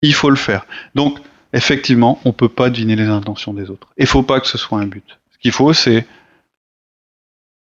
Il 0.01 0.13
faut 0.13 0.29
le 0.29 0.35
faire. 0.35 0.65
Donc, 0.95 1.19
effectivement, 1.53 2.19
on 2.25 2.29
ne 2.29 2.33
peut 2.33 2.49
pas 2.49 2.69
deviner 2.69 2.95
les 2.95 3.07
intentions 3.07 3.53
des 3.53 3.69
autres. 3.69 3.87
Il 3.97 4.03
ne 4.03 4.07
faut 4.07 4.23
pas 4.23 4.39
que 4.39 4.47
ce 4.47 4.57
soit 4.57 4.79
un 4.79 4.85
but. 4.85 5.19
Ce 5.31 5.37
qu'il 5.39 5.51
faut, 5.51 5.73
c'est 5.73 6.05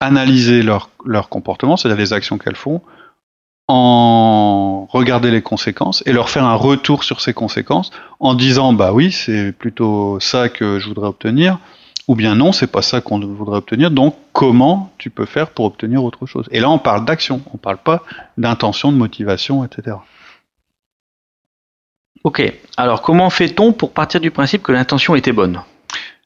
analyser 0.00 0.62
leur, 0.62 0.90
comportement, 1.28 1.76
c'est-à-dire 1.76 1.98
les 1.98 2.12
actions 2.12 2.38
qu'elles 2.38 2.56
font, 2.56 2.80
en 3.68 4.86
regarder 4.86 5.30
les 5.30 5.42
conséquences 5.42 6.02
et 6.06 6.12
leur 6.12 6.30
faire 6.30 6.44
un 6.44 6.54
retour 6.54 7.04
sur 7.04 7.20
ces 7.20 7.32
conséquences 7.32 7.92
en 8.18 8.34
disant 8.34 8.72
bah 8.72 8.92
oui 8.92 9.12
c'est 9.12 9.52
plutôt 9.52 10.18
ça 10.18 10.48
que 10.48 10.80
je 10.80 10.88
voudrais 10.88 11.06
obtenir 11.06 11.58
ou 12.08 12.16
bien 12.16 12.34
non 12.34 12.50
c'est 12.50 12.66
pas 12.66 12.82
ça 12.82 13.00
qu'on 13.00 13.20
voudrait 13.20 13.58
obtenir 13.58 13.92
donc 13.92 14.16
comment 14.32 14.92
tu 14.98 15.08
peux 15.08 15.24
faire 15.24 15.50
pour 15.50 15.66
obtenir 15.66 16.02
autre 16.02 16.26
chose? 16.26 16.46
Et 16.50 16.58
là 16.58 16.68
on 16.68 16.80
parle 16.80 17.04
d'action 17.04 17.42
on 17.54 17.58
parle 17.58 17.78
pas 17.78 18.02
d'intention 18.36 18.90
de 18.90 18.96
motivation 18.96 19.64
etc 19.64 19.98
Ok, 22.24 22.42
alors 22.76 23.00
comment 23.02 23.30
fait-on 23.30 23.72
pour 23.72 23.92
partir 23.92 24.20
du 24.20 24.30
principe 24.30 24.62
que 24.62 24.72
l'intention 24.72 25.14
était 25.14 25.32
bonne? 25.32 25.60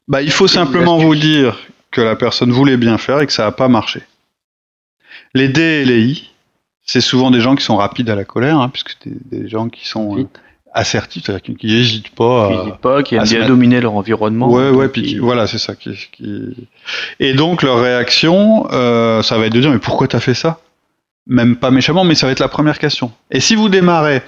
Bah, 0.07 0.21
il 0.21 0.31
faut 0.31 0.47
simplement 0.47 0.97
vous 0.97 1.15
dire 1.15 1.57
que 1.91 2.01
la 2.01 2.15
personne 2.15 2.51
voulait 2.51 2.77
bien 2.77 2.97
faire 2.97 3.21
et 3.21 3.25
que 3.27 3.31
ça 3.33 3.43
n'a 3.45 3.51
pas 3.51 3.67
marché. 3.69 4.01
Les 5.33 5.47
D 5.47 5.61
et 5.61 5.85
les 5.85 6.01
I, 6.01 6.29
c'est 6.83 7.01
souvent 7.01 7.31
des 7.31 7.39
gens 7.41 7.55
qui 7.55 7.63
sont 7.63 7.77
rapides 7.77 8.09
à 8.09 8.15
la 8.15 8.25
colère, 8.25 8.59
hein, 8.59 8.69
puisque 8.69 8.91
c'est 9.03 9.11
des 9.31 9.47
gens 9.47 9.69
qui 9.69 9.87
sont 9.87 10.19
euh, 10.19 10.23
assertifs, 10.73 11.23
c'est-à-dire 11.25 11.55
qui 11.57 11.65
n'hésitent 11.67 12.09
pas. 12.13 12.49
Qui 12.49 12.53
à- 12.53 12.57
n'hésitent 12.57 12.81
pas, 12.81 13.03
qui 13.03 13.15
à 13.15 13.19
aiment 13.21 13.25
se 13.25 13.35
bien 13.35 13.47
dominer 13.47 13.79
leur 13.81 13.93
environnement. 13.95 14.49
Ouais, 14.51 14.69
ouais, 14.69 14.89
puis 14.89 15.01
qui- 15.03 15.17
voilà, 15.17 15.47
c'est 15.47 15.57
ça. 15.57 15.75
Qui, 15.75 15.95
qui- 16.11 16.67
Et 17.21 17.33
donc 17.33 17.63
leur 17.63 17.79
réaction, 17.81 18.67
euh, 18.71 19.21
ça 19.23 19.37
va 19.37 19.45
être 19.45 19.53
de 19.53 19.61
dire 19.61 19.71
mais 19.71 19.79
pourquoi 19.79 20.07
t'as 20.07 20.19
fait 20.19 20.33
ça? 20.35 20.59
Même 21.27 21.55
pas 21.55 21.71
méchamment, 21.71 22.03
mais 22.03 22.13
ça 22.15 22.27
va 22.27 22.33
être 22.33 22.39
la 22.39 22.49
première 22.49 22.77
question. 22.77 23.11
Et 23.31 23.39
si 23.39 23.55
vous 23.55 23.69
démarrez 23.69 24.21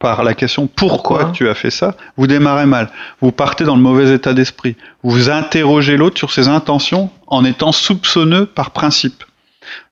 par 0.00 0.24
la 0.24 0.34
question 0.34 0.66
pourquoi, 0.66 1.18
Pourquoi 1.18 1.32
tu 1.32 1.48
as 1.48 1.54
fait 1.54 1.70
ça, 1.70 1.94
vous 2.16 2.26
démarrez 2.26 2.66
mal. 2.66 2.90
Vous 3.20 3.30
partez 3.30 3.64
dans 3.64 3.76
le 3.76 3.82
mauvais 3.82 4.12
état 4.14 4.32
d'esprit. 4.32 4.74
Vous 5.02 5.30
interrogez 5.30 5.96
l'autre 5.96 6.18
sur 6.18 6.32
ses 6.32 6.48
intentions 6.48 7.10
en 7.26 7.44
étant 7.44 7.70
soupçonneux 7.70 8.46
par 8.46 8.70
principe. 8.70 9.22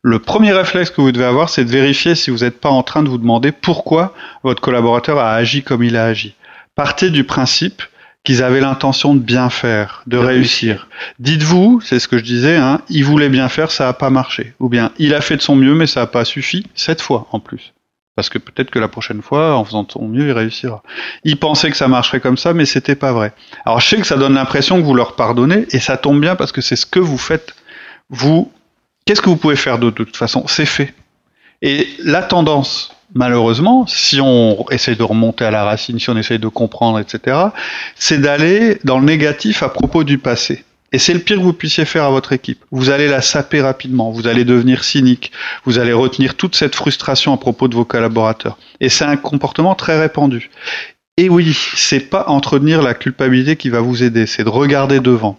Le 0.03 0.19
premier 0.19 0.53
réflexe 0.53 0.91
que 0.91 1.03
vous 1.03 1.13
devez 1.13 1.27
avoir, 1.27 1.51
c'est 1.51 1.65
de 1.65 1.71
vérifier 1.71 2.15
si 2.15 2.31
vous 2.31 2.39
n'êtes 2.39 2.59
pas 2.59 2.71
en 2.71 2.83
train 2.83 3.03
de 3.03 3.09
vous 3.09 3.19
demander 3.19 3.53
pourquoi 3.53 4.15
votre 4.43 4.63
collaborateur 4.63 5.19
a 5.19 5.35
agi 5.35 5.63
comme 5.63 5.85
il 5.85 5.95
a 5.95 6.07
agi. 6.07 6.35
Partez 6.75 7.11
du 7.11 7.25
principe 7.25 7.83
qu'ils 8.25 8.43
avaient 8.43 8.61
l'intention 8.61 9.15
de 9.15 9.21
bien 9.21 9.51
faire, 9.51 10.03
de 10.07 10.17
De 10.17 10.25
réussir. 10.25 10.89
Dites-vous, 11.19 11.83
c'est 11.83 11.99
ce 11.99 12.09
que 12.09 12.17
je 12.17 12.25
disais, 12.25 12.57
hein, 12.57 12.81
il 12.89 13.05
voulait 13.05 13.29
bien 13.29 13.51
faire, 13.51 13.71
ça 13.71 13.85
n'a 13.85 13.93
pas 13.93 14.11
marché. 14.11 14.55
Ou 14.59 14.71
bien, 14.71 14.91
il 14.99 15.15
a 15.15 15.21
fait 15.21 15.37
de 15.37 15.43
son 15.43 15.55
mieux, 15.55 15.75
mais 15.75 15.87
ça 15.87 16.01
n'a 16.01 16.07
pas 16.07 16.25
suffi, 16.25 16.67
cette 16.75 17.03
fois 17.03 17.27
en 17.31 17.41
plus. 17.41 17.75
Parce 18.19 18.31
que 18.31 18.39
peut-être 18.39 18.73
que 18.73 18.81
la 18.81 18.89
prochaine 18.89 19.23
fois, 19.23 19.55
en 19.55 19.65
faisant 19.65 19.85
de 19.85 19.93
son 19.93 20.09
mieux, 20.09 20.27
il 20.27 20.33
réussira. 20.33 20.83
Il 21.23 21.37
pensait 21.37 21.71
que 21.71 21.77
ça 21.77 21.87
marcherait 21.87 22.19
comme 22.19 22.37
ça, 22.37 22.53
mais 22.53 22.67
c'était 22.67 22.97
pas 22.97 23.13
vrai. 23.13 23.33
Alors 23.65 23.79
je 23.79 23.87
sais 23.87 23.97
que 23.97 24.05
ça 24.09 24.17
donne 24.17 24.35
l'impression 24.35 24.77
que 24.81 24.83
vous 24.83 24.97
leur 24.97 25.15
pardonnez, 25.15 25.69
et 25.71 25.79
ça 25.79 25.97
tombe 25.97 26.21
bien 26.21 26.35
parce 26.35 26.51
que 26.51 26.61
c'est 26.61 26.75
ce 26.75 26.85
que 26.85 26.99
vous 26.99 27.17
faites. 27.17 27.55
Vous, 28.11 28.51
qu'est-ce 29.05 29.23
que 29.23 29.29
vous 29.29 29.37
pouvez 29.37 29.55
faire 29.55 29.79
d'autre 29.79 29.99
de 29.99 30.03
toute 30.03 30.17
façon? 30.17 30.49
C'est 30.49 30.67
fait. 30.67 30.95
Et 31.63 31.87
la 32.03 32.23
tendance, 32.23 32.93
malheureusement, 33.15 33.87
si 33.87 34.21
on 34.21 34.67
essaie 34.73 34.97
de 34.97 35.05
remonter 35.05 35.45
à 35.45 35.53
la 35.53 35.63
racine, 35.63 36.01
si 36.01 36.11
on 36.11 36.17
essaie 36.17 36.39
de 36.39 36.49
comprendre, 36.49 36.99
etc., 36.99 37.37
c'est 37.95 38.21
d'aller 38.21 38.81
dans 38.83 38.99
le 38.99 39.05
négatif 39.05 39.63
à 39.63 39.69
propos 39.69 40.03
du 40.03 40.19
passé. 40.19 40.65
Et 40.93 40.99
c'est 40.99 41.13
le 41.13 41.21
pire 41.21 41.37
que 41.37 41.43
vous 41.43 41.53
puissiez 41.53 41.85
faire 41.85 42.05
à 42.05 42.11
votre 42.11 42.33
équipe. 42.33 42.65
Vous 42.71 42.89
allez 42.89 43.09
la 43.09 43.21
saper 43.21 43.61
rapidement, 43.61 44.11
vous 44.11 44.27
allez 44.27 44.45
devenir 44.45 44.85
cynique, 44.85 45.33
vous 45.65 45.79
allez 45.79 45.93
retenir 45.93 46.35
toute 46.35 46.57
cette 46.57 46.75
frustration 46.75 47.35
à 47.35 47.37
propos 47.37 47.69
de 47.69 47.75
vos 47.75 47.85
collaborateurs. 47.85 48.57
Et 48.81 48.89
c'est 48.89 49.05
un 49.05 49.17
comportement 49.17 49.75
très 49.75 50.01
répandu. 50.01 50.51
Et 51.19 51.29
oui, 51.29 51.53
c'est 51.75 52.01
pas 52.01 52.29
entretenir 52.29 52.81
la 52.81 52.95
culpabilité 52.95 53.57
qui 53.57 53.69
va 53.69 53.81
vous 53.81 54.03
aider, 54.03 54.27
c'est 54.27 54.45
de 54.45 54.49
regarder 54.49 55.01
devant. 55.01 55.39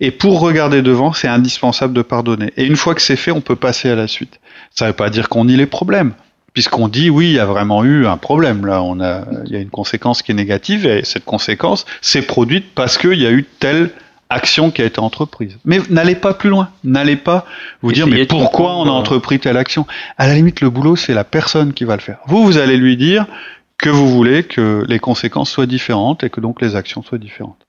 Et 0.00 0.10
pour 0.10 0.40
regarder 0.40 0.82
devant, 0.82 1.12
c'est 1.12 1.28
indispensable 1.28 1.94
de 1.94 2.02
pardonner. 2.02 2.52
Et 2.56 2.64
une 2.64 2.76
fois 2.76 2.94
que 2.94 3.00
c'est 3.00 3.16
fait, 3.16 3.30
on 3.30 3.40
peut 3.40 3.56
passer 3.56 3.88
à 3.88 3.94
la 3.94 4.08
suite. 4.08 4.40
Ça 4.74 4.86
ne 4.86 4.90
veut 4.90 4.96
pas 4.96 5.08
dire 5.08 5.28
qu'on 5.28 5.44
nie 5.44 5.56
les 5.56 5.66
problèmes, 5.66 6.12
puisqu'on 6.52 6.88
dit 6.88 7.10
oui, 7.10 7.28
il 7.28 7.34
y 7.34 7.38
a 7.38 7.46
vraiment 7.46 7.84
eu 7.84 8.06
un 8.06 8.16
problème. 8.16 8.66
Là, 8.66 8.82
on 8.82 9.00
a, 9.00 9.24
il 9.46 9.52
y 9.52 9.56
a 9.56 9.60
une 9.60 9.70
conséquence 9.70 10.22
qui 10.22 10.32
est 10.32 10.34
négative, 10.34 10.84
et 10.84 11.04
cette 11.04 11.24
conséquence 11.24 11.86
s'est 12.00 12.22
produite 12.22 12.66
parce 12.74 12.98
qu'il 12.98 13.20
y 13.20 13.26
a 13.26 13.30
eu 13.30 13.44
telle 13.44 13.90
action 14.30 14.70
qui 14.70 14.80
a 14.80 14.84
été 14.84 15.00
entreprise. 15.00 15.58
Mais 15.64 15.80
n'allez 15.90 16.14
pas 16.14 16.32
plus 16.32 16.48
loin. 16.48 16.70
N'allez 16.84 17.16
pas 17.16 17.44
vous 17.82 17.92
dire 17.92 18.06
mais 18.06 18.24
pourquoi 18.24 18.76
on 18.76 18.86
a 18.86 18.90
entrepris 18.90 19.40
telle 19.40 19.56
action? 19.56 19.86
À 20.16 20.28
la 20.28 20.34
limite, 20.34 20.60
le 20.60 20.70
boulot, 20.70 20.96
c'est 20.96 21.14
la 21.14 21.24
personne 21.24 21.74
qui 21.74 21.84
va 21.84 21.96
le 21.96 22.00
faire. 22.00 22.18
Vous, 22.26 22.44
vous 22.44 22.56
allez 22.56 22.76
lui 22.76 22.96
dire 22.96 23.26
que 23.76 23.90
vous 23.90 24.08
voulez 24.08 24.44
que 24.44 24.84
les 24.88 24.98
conséquences 24.98 25.50
soient 25.50 25.66
différentes 25.66 26.22
et 26.24 26.30
que 26.30 26.40
donc 26.40 26.62
les 26.62 26.76
actions 26.76 27.02
soient 27.02 27.18
différentes. 27.18 27.66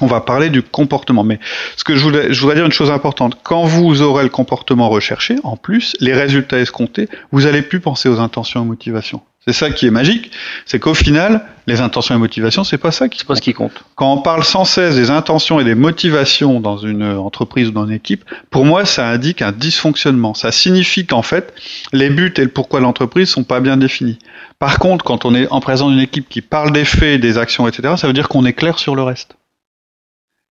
On 0.00 0.06
va 0.06 0.20
parler 0.20 0.48
du 0.48 0.62
comportement, 0.62 1.24
mais 1.24 1.40
ce 1.76 1.82
que 1.82 1.96
je 1.96 2.04
voudrais, 2.04 2.32
je 2.32 2.40
voudrais 2.40 2.54
dire 2.54 2.64
une 2.64 2.72
chose 2.72 2.90
importante. 2.90 3.36
Quand 3.42 3.64
vous 3.64 4.00
aurez 4.00 4.22
le 4.22 4.28
comportement 4.28 4.88
recherché, 4.88 5.36
en 5.42 5.56
plus, 5.56 5.96
les 5.98 6.12
résultats 6.12 6.60
escomptés, 6.60 7.08
vous 7.32 7.46
allez 7.46 7.62
plus 7.62 7.80
penser 7.80 8.08
aux 8.08 8.20
intentions 8.20 8.62
et 8.62 8.66
motivations. 8.66 9.22
C'est 9.48 9.54
ça 9.54 9.70
qui 9.70 9.86
est 9.86 9.90
magique, 9.90 10.30
c'est 10.66 10.78
qu'au 10.78 10.92
final, 10.92 11.40
les 11.66 11.80
intentions 11.80 12.14
et 12.14 12.18
motivations, 12.18 12.64
c'est 12.64 12.76
pas 12.76 12.90
ça 12.90 13.08
qui 13.08 13.20
C'est 13.20 13.26
pas 13.26 13.34
ce 13.34 13.40
qui 13.40 13.54
compte. 13.54 13.82
quand 13.94 14.12
on 14.12 14.20
parle 14.20 14.44
sans 14.44 14.66
cesse 14.66 14.94
des 14.94 15.08
intentions 15.10 15.58
et 15.58 15.64
des 15.64 15.74
motivations 15.74 16.60
dans 16.60 16.76
une 16.76 17.02
entreprise 17.02 17.68
ou 17.68 17.70
dans 17.70 17.86
une 17.86 17.94
équipe, 17.94 18.26
pour 18.50 18.66
moi, 18.66 18.84
ça 18.84 19.08
indique 19.08 19.40
un 19.40 19.52
dysfonctionnement. 19.52 20.34
Ça 20.34 20.52
signifie 20.52 21.06
qu'en 21.06 21.22
fait, 21.22 21.54
les 21.94 22.10
buts 22.10 22.34
et 22.36 22.42
le 22.42 22.50
pourquoi 22.50 22.80
de 22.80 22.84
l'entreprise 22.84 23.30
sont 23.30 23.42
pas 23.42 23.60
bien 23.60 23.78
définis. 23.78 24.18
Par 24.58 24.78
contre, 24.78 25.02
quand 25.02 25.24
on 25.24 25.34
est 25.34 25.50
en 25.50 25.62
présence 25.62 25.92
d'une 25.92 26.00
équipe 26.00 26.28
qui 26.28 26.42
parle 26.42 26.70
des 26.70 26.84
faits, 26.84 27.18
des 27.18 27.38
actions, 27.38 27.66
etc., 27.66 27.94
ça 27.96 28.06
veut 28.06 28.12
dire 28.12 28.28
qu'on 28.28 28.44
est 28.44 28.52
clair 28.52 28.78
sur 28.78 28.94
le 28.94 29.02
reste. 29.02 29.38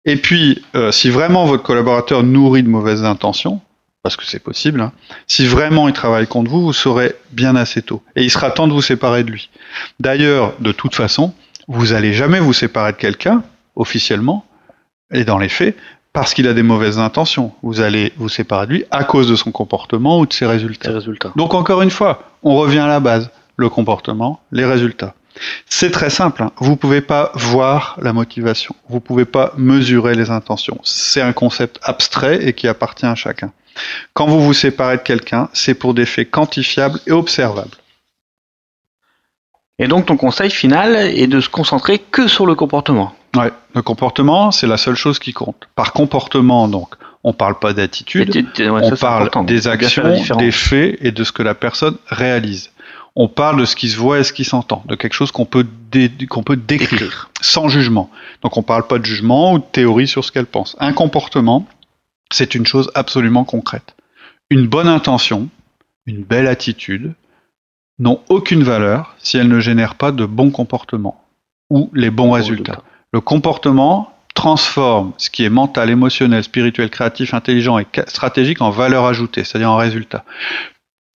Et 0.06 0.16
puis, 0.16 0.64
euh, 0.74 0.94
si 0.94 1.10
vraiment 1.10 1.46
votre 1.46 1.64
collaborateur 1.64 2.24
nourrit 2.24 2.64
de 2.64 2.70
mauvaises 2.70 3.04
intentions, 3.04 3.60
parce 4.06 4.18
que 4.18 4.24
c'est 4.24 4.38
possible, 4.38 4.82
hein, 4.82 4.92
si 5.26 5.48
vraiment 5.48 5.88
il 5.88 5.94
travaille 5.96 6.28
contre 6.28 6.52
vous, 6.52 6.62
vous 6.62 6.74
saurez 6.74 7.16
bien 7.32 7.56
assez 7.56 7.82
tôt. 7.82 8.04
Et 8.16 8.24
il 8.24 8.30
sera 8.30 8.52
temps 8.52 8.68
de 8.68 8.72
vous 8.72 8.84
séparer 8.84 9.24
de 9.24 9.32
lui. 9.32 9.50
D'ailleurs, 10.00 10.54
de 10.60 10.72
toute 10.72 10.94
façon, 10.94 11.34
vous 11.68 11.92
allez 11.92 12.14
jamais 12.14 12.40
vous 12.40 12.54
séparer 12.54 12.92
de 12.92 12.98
quelqu'un, 12.98 13.42
officiellement, 13.76 14.46
et 15.12 15.24
dans 15.24 15.40
les 15.40 15.50
faits, 15.50 15.76
parce 16.14 16.36
qu'il 16.36 16.48
a 16.48 16.54
des 16.54 16.62
mauvaises 16.62 17.00
intentions. 17.00 17.52
Vous 17.64 17.82
allez 17.82 18.14
vous 18.18 18.30
séparer 18.30 18.68
de 18.68 18.74
lui 18.74 18.86
à 18.92 19.06
cause 19.06 19.28
de 19.28 19.36
son 19.36 19.52
comportement 19.52 20.20
ou 20.20 20.28
de 20.28 20.34
ses 20.34 20.46
résultats. 20.46 20.90
Ces 20.90 20.94
résultats. 20.94 21.32
Donc 21.36 21.56
encore 21.56 21.82
une 21.82 21.90
fois, 21.90 22.30
on 22.44 22.56
revient 22.58 22.78
à 22.78 22.88
la 22.88 23.00
base, 23.00 23.32
le 23.58 23.70
comportement, 23.70 24.40
les 24.52 24.66
résultats. 24.66 25.16
C'est 25.66 25.90
très 25.90 26.12
simple, 26.12 26.44
hein. 26.44 26.52
vous 26.58 26.76
pouvez 26.76 27.02
pas 27.02 27.32
voir 27.34 27.98
la 28.00 28.14
motivation, 28.14 28.76
vous 28.88 29.00
pouvez 29.00 29.26
pas 29.26 29.52
mesurer 29.58 30.14
les 30.14 30.30
intentions. 30.30 30.80
C'est 30.84 31.22
un 31.22 31.34
concept 31.34 31.80
abstrait 31.82 32.46
et 32.46 32.54
qui 32.54 32.68
appartient 32.68 33.08
à 33.08 33.16
chacun. 33.16 33.52
Quand 34.14 34.26
vous 34.28 34.42
vous 34.42 34.54
séparez 34.54 34.98
de 34.98 35.02
quelqu'un, 35.02 35.50
c'est 35.54 35.74
pour 35.76 35.94
des 35.94 36.06
faits 36.06 36.32
quantifiables 36.32 37.00
et 37.08 37.12
observables. 37.12 37.78
Et 39.80 39.88
donc 39.88 40.06
ton 40.06 40.16
conseil 40.18 40.50
final 40.50 40.96
est 40.96 41.28
de 41.28 41.42
se 41.42 41.50
concentrer 41.50 42.00
que 42.00 42.28
sur 42.28 42.46
le 42.46 42.56
comportement. 42.56 43.14
Ouais, 43.36 43.52
le 43.74 43.82
comportement, 43.82 44.52
c'est 44.52 44.68
la 44.68 44.78
seule 44.78 44.96
chose 44.96 45.20
qui 45.20 45.34
compte. 45.34 45.68
Par 45.76 45.92
comportement, 45.92 46.70
donc, 46.70 46.96
on 47.26 47.34
parle 47.34 47.60
pas 47.60 47.74
d'attitude, 47.74 48.34
Ouais, 48.58 48.70
on 48.84 48.96
parle 48.96 49.30
des 49.46 49.68
actions, 49.68 50.38
des 50.38 50.52
faits 50.52 50.98
et 51.02 51.12
de 51.12 51.24
ce 51.26 51.34
que 51.34 51.44
la 51.44 51.56
personne 51.56 51.98
réalise. 52.08 52.72
On 53.18 53.28
parle 53.28 53.60
de 53.60 53.66
ce 53.66 53.76
qui 53.76 53.90
se 53.90 53.98
voit 53.98 54.20
et 54.20 54.24
ce 54.24 54.32
qui 54.34 54.44
s'entend, 54.46 54.84
de 54.88 54.96
quelque 54.96 55.14
chose 55.14 55.32
qu'on 55.32 55.46
peut, 55.46 55.66
dé- 55.92 56.10
peut 56.10 56.56
décrire, 56.58 56.90
Décrire. 57.00 57.30
sans 57.42 57.68
jugement. 57.70 58.10
Donc 58.42 58.56
on 58.58 58.62
parle 58.64 58.88
pas 58.88 59.00
de 59.00 59.06
jugement 59.06 59.54
ou 59.54 59.60
de 59.60 59.64
théorie 59.72 60.08
sur 60.08 60.24
ce 60.24 60.32
qu'elle 60.32 60.46
pense. 60.46 60.76
Un 60.80 60.94
comportement, 60.94 61.66
c'est 62.36 62.56
une 62.56 62.66
chose 62.66 62.92
absolument 62.96 63.46
concrète. 63.46 63.96
Une 64.50 64.68
bonne 64.68 64.90
intention, 64.90 65.48
une 66.06 66.24
belle 66.24 66.48
attitude, 66.48 67.14
n'ont 67.98 68.22
aucune 68.30 68.64
valeur 68.64 69.16
si 69.20 69.38
elles 69.38 69.48
ne 69.48 69.62
génèrent 69.62 69.96
pas 69.96 70.12
de 70.12 70.26
bons 70.26 70.52
comportements 70.52 71.24
ou 71.70 71.90
les 71.94 72.12
bons 72.12 72.32
résultats. 72.32 72.84
Le 73.14 73.22
comportement 73.22 74.12
transforme 74.34 75.14
ce 75.18 75.30
qui 75.30 75.46
est 75.46 75.50
mental, 75.50 75.90
émotionnel, 75.90 76.44
spirituel, 76.44 76.90
créatif, 76.90 77.34
intelligent 77.34 77.80
et 77.80 77.88
stratégique 78.08 78.62
en 78.62 78.70
valeur 78.70 79.06
ajoutée, 79.06 79.46
c'est-à-dire 79.46 79.72
en 79.72 79.78
résultat. 79.78 80.26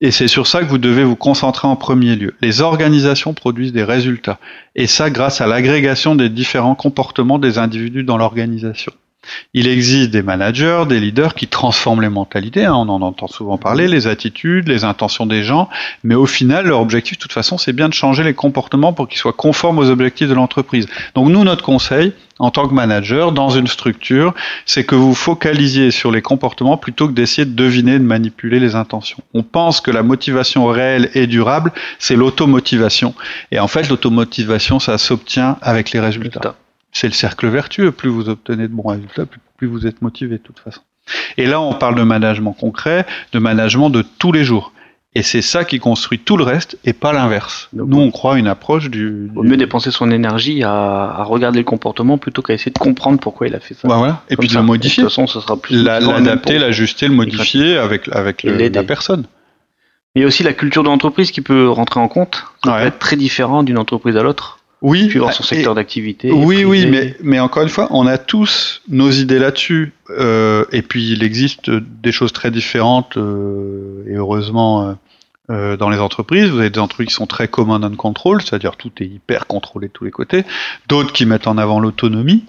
Et 0.02 0.10
c'est 0.10 0.28
sur 0.28 0.46
ça 0.46 0.60
que 0.60 0.66
vous 0.66 0.76
devez 0.76 1.04
vous 1.04 1.16
concentrer 1.16 1.66
en 1.66 1.76
premier 1.76 2.14
lieu. 2.14 2.34
Les 2.42 2.60
organisations 2.60 3.32
produisent 3.32 3.72
des 3.72 3.84
résultats. 3.84 4.38
Et 4.74 4.86
ça 4.86 5.08
grâce 5.08 5.40
à 5.40 5.46
l'agrégation 5.46 6.14
des 6.14 6.28
différents 6.28 6.74
comportements 6.74 7.38
des 7.38 7.56
individus 7.56 8.04
dans 8.04 8.18
l'organisation. 8.18 8.92
Il 9.54 9.66
existe 9.68 10.10
des 10.10 10.22
managers, 10.22 10.84
des 10.88 11.00
leaders 11.00 11.34
qui 11.34 11.46
transforment 11.46 12.02
les 12.02 12.08
mentalités, 12.08 12.64
hein, 12.64 12.74
on 12.74 12.88
en 12.88 13.02
entend 13.02 13.26
souvent 13.26 13.58
parler, 13.58 13.88
les 13.88 14.06
attitudes, 14.06 14.68
les 14.68 14.84
intentions 14.84 15.26
des 15.26 15.42
gens, 15.42 15.68
mais 16.04 16.14
au 16.14 16.26
final, 16.26 16.66
leur 16.66 16.80
objectif, 16.80 17.16
de 17.16 17.22
toute 17.22 17.32
façon, 17.32 17.58
c'est 17.58 17.72
bien 17.72 17.88
de 17.88 17.94
changer 17.94 18.22
les 18.22 18.34
comportements 18.34 18.92
pour 18.92 19.08
qu'ils 19.08 19.18
soient 19.18 19.32
conformes 19.32 19.78
aux 19.78 19.90
objectifs 19.90 20.28
de 20.28 20.34
l'entreprise. 20.34 20.86
Donc 21.14 21.28
nous, 21.28 21.44
notre 21.44 21.64
conseil, 21.64 22.12
en 22.38 22.50
tant 22.50 22.68
que 22.68 22.74
manager, 22.74 23.32
dans 23.32 23.50
une 23.50 23.66
structure, 23.66 24.34
c'est 24.66 24.84
que 24.84 24.94
vous 24.94 25.14
focalisiez 25.14 25.90
sur 25.90 26.10
les 26.10 26.22
comportements 26.22 26.76
plutôt 26.76 27.08
que 27.08 27.12
d'essayer 27.12 27.46
de 27.46 27.54
deviner, 27.54 27.98
de 27.98 28.04
manipuler 28.04 28.60
les 28.60 28.74
intentions. 28.74 29.18
On 29.32 29.42
pense 29.42 29.80
que 29.80 29.90
la 29.90 30.02
motivation 30.02 30.66
réelle 30.66 31.10
et 31.14 31.26
durable, 31.26 31.72
c'est 31.98 32.16
l'automotivation. 32.16 33.14
Et 33.52 33.58
en 33.58 33.68
fait, 33.68 33.88
l'automotivation, 33.88 34.78
ça 34.78 34.98
s'obtient 34.98 35.56
avec 35.62 35.92
les 35.92 36.00
résultats. 36.00 36.56
C'est 36.98 37.08
le 37.08 37.12
cercle 37.12 37.46
vertueux. 37.48 37.92
Plus 37.92 38.08
vous 38.08 38.28
obtenez 38.30 38.68
de 38.68 38.72
bons 38.72 38.88
résultats, 38.88 39.26
plus, 39.26 39.40
plus 39.58 39.66
vous 39.66 39.86
êtes 39.86 40.00
motivé 40.00 40.38
de 40.38 40.42
toute 40.42 40.58
façon. 40.60 40.80
Et 41.36 41.46
là, 41.46 41.60
on 41.60 41.74
parle 41.74 41.94
de 41.94 42.02
management 42.02 42.52
concret, 42.52 43.04
de 43.32 43.38
management 43.38 43.90
de 43.90 44.02
tous 44.18 44.32
les 44.32 44.44
jours. 44.44 44.72
Et 45.14 45.22
c'est 45.22 45.42
ça 45.42 45.64
qui 45.64 45.78
construit 45.78 46.18
tout 46.18 46.36
le 46.36 46.44
reste 46.44 46.78
et 46.84 46.92
pas 46.92 47.12
l'inverse. 47.12 47.68
Nous, 47.72 47.98
on 47.98 48.10
croit 48.10 48.34
à 48.34 48.38
une 48.38 48.48
approche 48.48 48.90
du. 48.90 49.28
Vaut 49.34 49.42
du- 49.42 49.48
mieux 49.48 49.56
dépenser 49.56 49.90
son 49.90 50.10
énergie 50.10 50.62
à, 50.62 50.70
à 50.72 51.22
regarder 51.24 51.58
le 51.58 51.64
comportement 51.64 52.18
plutôt 52.18 52.42
qu'à 52.42 52.52
essayer 52.54 52.72
de 52.72 52.78
comprendre 52.78 53.18
pourquoi 53.20 53.46
il 53.46 53.54
a 53.54 53.60
fait 53.60 53.74
ça. 53.74 53.88
Bah 53.88 53.96
voilà. 53.98 54.22
Et 54.28 54.36
Comme 54.36 54.42
puis 54.42 54.48
de 54.48 54.52
ça. 54.54 54.60
le 54.60 54.66
modifier. 54.66 55.02
De 55.02 55.08
toute 55.08 55.14
façon, 55.14 55.26
ce 55.26 55.40
sera 55.40 55.56
plus 55.56 55.82
L'adapter, 55.82 56.58
l'ajuster, 56.58 57.08
le 57.08 57.14
modifier 57.14 57.78
avec, 57.78 58.08
avec 58.12 58.42
le- 58.42 58.56
la 58.68 58.82
personne. 58.82 59.24
Il 60.14 60.22
y 60.22 60.24
a 60.24 60.28
aussi 60.28 60.42
la 60.42 60.52
culture 60.54 60.82
de 60.82 60.88
l'entreprise 60.88 61.30
qui 61.30 61.40
peut 61.42 61.68
rentrer 61.68 62.00
en 62.00 62.08
compte. 62.08 62.44
Ça 62.64 62.72
Ouais. 62.72 62.80
peut 62.82 62.86
être 62.88 62.98
très 62.98 63.16
différent 63.16 63.62
d'une 63.62 63.78
entreprise 63.78 64.16
à 64.16 64.22
l'autre. 64.22 64.55
Oui, 64.82 65.10
son 65.32 65.42
secteur 65.42 65.74
d'activité. 65.74 66.30
Oui, 66.30 66.86
mais, 66.86 67.16
mais 67.22 67.40
encore 67.40 67.62
une 67.62 67.68
fois, 67.68 67.88
on 67.90 68.06
a 68.06 68.18
tous 68.18 68.82
nos 68.88 69.10
idées 69.10 69.38
là-dessus. 69.38 69.92
Euh, 70.10 70.64
et 70.70 70.82
puis, 70.82 71.12
il 71.12 71.22
existe 71.22 71.70
des 71.70 72.12
choses 72.12 72.32
très 72.32 72.50
différentes, 72.50 73.16
euh, 73.16 74.04
et 74.06 74.14
heureusement, 74.14 74.88
euh, 74.88 74.92
euh, 75.48 75.76
dans 75.76 75.90
les 75.90 75.98
entreprises. 75.98 76.48
Vous 76.50 76.58
avez 76.58 76.70
des 76.70 76.80
entreprises 76.80 77.08
qui 77.08 77.14
sont 77.14 77.28
très 77.28 77.46
command 77.46 77.84
and 77.84 77.94
control, 77.94 78.42
c'est-à-dire 78.42 78.74
tout 78.76 78.90
est 78.98 79.06
hyper 79.06 79.46
contrôlé 79.46 79.86
de 79.86 79.92
tous 79.92 80.04
les 80.04 80.10
côtés. 80.10 80.44
D'autres 80.88 81.12
qui 81.12 81.24
mettent 81.24 81.46
en 81.46 81.56
avant 81.56 81.78
l'autonomie. 81.78 82.44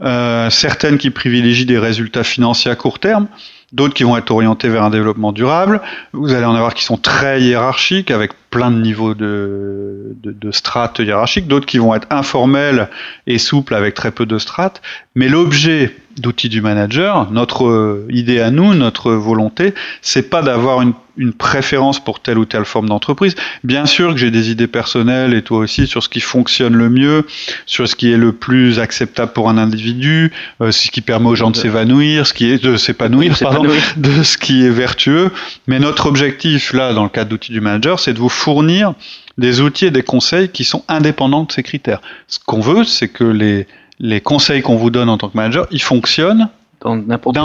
Euh, 0.00 0.50
certaines 0.50 0.98
qui 0.98 1.10
privilégient 1.10 1.66
des 1.66 1.78
résultats 1.78 2.24
financiers 2.24 2.70
à 2.70 2.74
court 2.74 2.98
terme. 2.98 3.28
D'autres 3.72 3.94
qui 3.94 4.04
vont 4.04 4.16
être 4.16 4.30
orientés 4.30 4.68
vers 4.68 4.84
un 4.84 4.90
développement 4.90 5.32
durable. 5.32 5.80
Vous 6.12 6.34
allez 6.34 6.44
en 6.44 6.54
avoir 6.54 6.74
qui 6.74 6.84
sont 6.84 6.98
très 6.98 7.40
hiérarchiques, 7.40 8.10
avec 8.10 8.32
plein 8.50 8.70
de 8.70 8.78
niveaux 8.78 9.14
de, 9.14 10.14
de, 10.22 10.32
de 10.32 10.50
strates 10.50 10.98
hiérarchiques. 10.98 11.48
D'autres 11.48 11.66
qui 11.66 11.78
vont 11.78 11.94
être 11.94 12.06
informels 12.10 12.90
et 13.26 13.38
souples, 13.38 13.74
avec 13.74 13.94
très 13.94 14.10
peu 14.10 14.26
de 14.26 14.38
strates. 14.38 14.82
Mais 15.14 15.28
l'objet 15.28 15.96
d'outils 16.18 16.48
du 16.48 16.60
manager, 16.60 17.30
notre 17.30 17.66
euh, 17.66 18.06
idée 18.10 18.40
à 18.40 18.50
nous, 18.50 18.74
notre 18.74 19.12
volonté, 19.12 19.74
c'est 20.00 20.28
pas 20.30 20.42
d'avoir 20.42 20.82
une, 20.82 20.92
une 21.16 21.32
préférence 21.32 22.02
pour 22.02 22.20
telle 22.20 22.38
ou 22.38 22.44
telle 22.44 22.64
forme 22.64 22.88
d'entreprise. 22.88 23.34
Bien 23.64 23.86
sûr 23.86 24.12
que 24.12 24.16
j'ai 24.16 24.30
des 24.30 24.50
idées 24.50 24.66
personnelles 24.66 25.34
et 25.34 25.42
toi 25.42 25.58
aussi 25.58 25.86
sur 25.86 26.02
ce 26.02 26.08
qui 26.08 26.20
fonctionne 26.20 26.74
le 26.74 26.88
mieux, 26.88 27.26
sur 27.66 27.88
ce 27.88 27.94
qui 27.94 28.10
est 28.12 28.16
le 28.16 28.32
plus 28.32 28.78
acceptable 28.78 29.32
pour 29.32 29.48
un 29.48 29.58
individu, 29.58 30.32
euh, 30.60 30.72
ce 30.72 30.90
qui 30.90 31.00
permet 31.00 31.28
aux 31.28 31.34
gens 31.34 31.50
de 31.50 31.56
s'évanouir, 31.56 32.26
ce 32.26 32.32
qui 32.32 32.50
est 32.50 32.62
de 32.62 32.76
s'épanouir, 32.76 33.36
pardon, 33.38 33.68
de 33.96 34.22
ce 34.22 34.38
qui 34.38 34.64
est 34.64 34.70
vertueux. 34.70 35.30
Mais 35.66 35.78
notre 35.78 36.06
objectif, 36.06 36.72
là, 36.72 36.92
dans 36.92 37.04
le 37.04 37.10
cadre 37.10 37.30
d'outils 37.30 37.52
du 37.52 37.60
manager, 37.60 38.00
c'est 38.00 38.12
de 38.12 38.18
vous 38.18 38.28
fournir 38.28 38.94
des 39.38 39.60
outils 39.60 39.86
et 39.86 39.90
des 39.90 40.02
conseils 40.02 40.48
qui 40.50 40.64
sont 40.64 40.84
indépendants 40.88 41.44
de 41.44 41.52
ces 41.52 41.62
critères. 41.62 42.00
Ce 42.28 42.38
qu'on 42.44 42.60
veut, 42.60 42.84
c'est 42.84 43.08
que 43.08 43.24
les, 43.24 43.66
les 43.98 44.20
conseils 44.20 44.62
qu'on 44.62 44.76
vous 44.76 44.90
donne 44.90 45.08
en 45.08 45.18
tant 45.18 45.28
que 45.28 45.36
manager, 45.36 45.66
ils 45.70 45.82
fonctionnent 45.82 46.48
dans 46.80 46.96
n'importe 46.96 47.36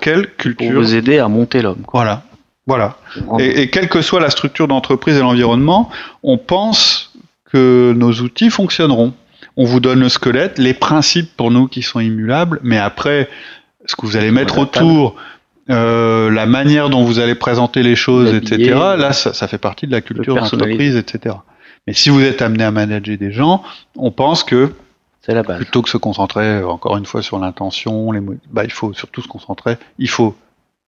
quel 0.00 0.26
quelle 0.26 0.26
pour 0.26 0.36
culture. 0.36 0.80
vous 0.80 0.94
aider 0.94 1.18
à 1.18 1.28
monter 1.28 1.62
l'homme. 1.62 1.82
Voilà. 1.92 2.22
Voilà. 2.66 2.96
Et, 3.38 3.62
et 3.62 3.70
quelle 3.70 3.88
que 3.88 4.00
soit 4.00 4.20
la 4.20 4.30
structure 4.30 4.68
d'entreprise 4.68 5.16
et 5.16 5.20
l'environnement, 5.20 5.90
on 6.22 6.38
pense 6.38 7.12
que 7.52 7.92
nos 7.96 8.12
outils 8.12 8.50
fonctionneront. 8.50 9.12
On 9.56 9.64
vous 9.64 9.80
donne 9.80 10.00
le 10.00 10.08
squelette, 10.08 10.58
les 10.58 10.74
principes 10.74 11.30
pour 11.36 11.50
nous 11.50 11.68
qui 11.68 11.82
sont 11.82 12.00
immutables, 12.00 12.58
mais 12.62 12.78
après, 12.78 13.28
ce 13.86 13.94
que 13.94 14.06
vous 14.06 14.16
allez 14.16 14.32
mettre 14.32 14.58
autour, 14.58 15.14
euh, 15.70 16.30
la 16.30 16.46
manière 16.46 16.90
dont 16.90 17.04
vous 17.04 17.20
allez 17.20 17.34
présenter 17.34 17.82
les 17.82 17.96
choses, 17.96 18.34
etc., 18.34 18.74
là, 18.98 19.12
ça, 19.12 19.32
ça 19.32 19.46
fait 19.46 19.58
partie 19.58 19.86
de 19.86 19.92
la 19.92 20.00
culture 20.00 20.34
d'entreprise, 20.34 20.96
etc. 20.96 21.36
Mais 21.86 21.92
si 21.92 22.10
vous 22.10 22.22
êtes 22.22 22.42
amené 22.42 22.64
à 22.64 22.70
manager 22.70 23.16
des 23.16 23.30
gens, 23.30 23.62
on 23.96 24.10
pense 24.10 24.42
que 24.42 24.72
C'est 25.24 25.34
la 25.34 25.42
base. 25.42 25.56
plutôt 25.56 25.82
que 25.82 25.88
se 25.88 25.96
concentrer 25.96 26.44
euh, 26.44 26.68
encore 26.68 26.96
une 26.96 27.06
fois 27.06 27.22
sur 27.22 27.38
l'intention, 27.38 28.12
les 28.12 28.20
bah, 28.50 28.64
il 28.64 28.72
faut 28.72 28.92
surtout 28.92 29.22
se 29.22 29.28
concentrer, 29.28 29.76
il 29.98 30.08
faut 30.08 30.36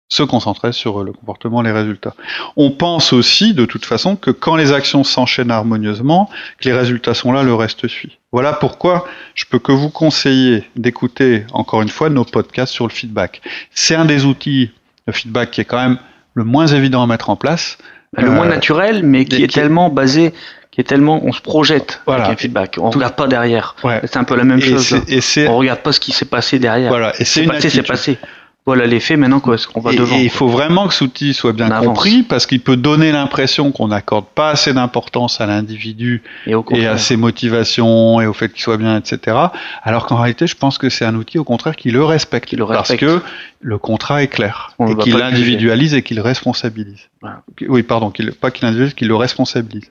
se 0.08 0.22
concentrer 0.22 0.72
sur 0.72 1.00
euh, 1.00 1.04
le 1.04 1.12
comportement, 1.12 1.62
les 1.62 1.70
résultats. 1.72 2.14
On 2.56 2.70
pense 2.70 3.12
aussi 3.12 3.54
de 3.54 3.64
toute 3.64 3.84
façon 3.84 4.16
que 4.16 4.30
quand 4.30 4.56
les 4.56 4.72
actions 4.72 5.02
s'enchaînent 5.04 5.50
harmonieusement, 5.50 6.28
que 6.60 6.68
les 6.68 6.74
résultats 6.74 7.14
sont 7.14 7.32
là, 7.32 7.42
le 7.42 7.54
reste 7.54 7.86
suit. 7.88 8.18
Voilà 8.32 8.52
pourquoi 8.52 9.06
je 9.34 9.44
peux 9.46 9.58
que 9.58 9.72
vous 9.72 9.88
conseiller 9.90 10.64
d'écouter 10.76 11.44
encore 11.52 11.80
une 11.82 11.88
fois 11.88 12.10
nos 12.10 12.24
podcasts 12.24 12.72
sur 12.72 12.86
le 12.86 12.92
feedback. 12.92 13.40
C'est 13.70 13.94
un 13.94 14.04
des 14.04 14.24
outils, 14.24 14.70
le 15.06 15.12
feedback 15.12 15.52
qui 15.52 15.60
est 15.60 15.64
quand 15.64 15.80
même 15.82 15.98
le 16.34 16.44
moins 16.44 16.66
évident 16.66 17.02
à 17.02 17.06
mettre 17.06 17.30
en 17.30 17.36
place. 17.36 17.78
Le 18.16 18.30
moins 18.30 18.46
Euh, 18.46 18.50
naturel, 18.50 19.02
mais 19.04 19.24
qui 19.24 19.42
est 19.42 19.46
qui- 19.48 19.54
tellement 19.54 19.88
basé, 19.90 20.34
qui 20.74 20.80
est 20.80 20.84
tellement, 20.84 21.20
on 21.24 21.32
se 21.32 21.40
projette 21.40 22.02
Voilà. 22.04 22.24
avec 22.24 22.34
un 22.36 22.40
feedback. 22.40 22.78
On 22.80 22.90
Tout- 22.90 22.98
regarde 22.98 23.14
pas 23.14 23.28
derrière. 23.28 23.76
Ouais. 23.84 24.00
C'est 24.02 24.16
un 24.16 24.24
peu 24.24 24.34
la 24.34 24.42
même 24.42 24.58
Et 24.58 24.62
chose. 24.62 24.96
et 25.06 25.20
c'est 25.20 25.46
On 25.46 25.56
regarde 25.58 25.80
pas 25.80 25.92
ce 25.92 26.00
qui 26.00 26.10
s'est 26.10 26.24
passé 26.24 26.58
derrière. 26.58 26.88
voilà, 26.90 27.12
et 27.20 27.24
c'est 27.24 27.44
passé, 27.44 27.70
c'est 27.70 27.82
passé. 27.84 28.18
Voilà 28.66 28.86
l'effet. 28.86 29.16
Maintenant, 29.18 29.40
quoi, 29.40 29.56
on 29.74 29.80
va 29.80 29.92
et, 29.92 29.96
devant. 29.96 30.16
et 30.16 30.22
il 30.22 30.30
faut 30.30 30.48
vraiment 30.48 30.88
que 30.88 30.94
cet 30.94 31.02
outil 31.02 31.34
soit 31.34 31.52
bien 31.52 31.68
compris 31.68 32.22
parce 32.22 32.46
qu'il 32.46 32.60
peut 32.60 32.78
donner 32.78 33.12
l'impression 33.12 33.70
qu'on 33.72 33.88
n'accorde 33.88 34.24
pas 34.34 34.50
assez 34.50 34.72
d'importance 34.72 35.40
à 35.42 35.46
l'individu 35.46 36.22
Et 36.46 36.86
à 36.86 36.96
ses 36.96 37.16
motivations 37.16 38.20
et 38.22 38.26
au 38.26 38.32
fait 38.32 38.48
qu'il 38.48 38.62
soit 38.62 38.78
bien, 38.78 38.96
etc. 38.96 39.36
Alors 39.82 40.06
qu'en 40.06 40.16
réalité, 40.16 40.46
je 40.46 40.56
pense 40.56 40.78
que 40.78 40.88
c'est 40.88 41.04
un 41.04 41.14
outil 41.14 41.38
au 41.38 41.44
contraire 41.44 41.76
qui 41.76 41.90
le 41.90 42.02
respecte, 42.02 42.48
Qui 42.48 42.56
le 42.56 42.64
parce 42.66 42.96
que 42.96 43.20
le 43.60 43.78
contrat 43.78 44.22
est 44.22 44.28
clair 44.28 44.72
On 44.78 44.86
et 44.88 44.96
qu'il 44.96 45.16
l'individualise 45.18 45.92
et 45.94 46.02
qu'il 46.02 46.18
responsabilise. 46.20 47.10
Voilà. 47.20 47.42
Oui, 47.68 47.82
pardon, 47.82 48.10
pas 48.40 48.50
qu'il 48.50 48.64
individualise, 48.64 48.94
qu'il 48.94 49.08
le 49.08 49.16
responsabilise. 49.16 49.90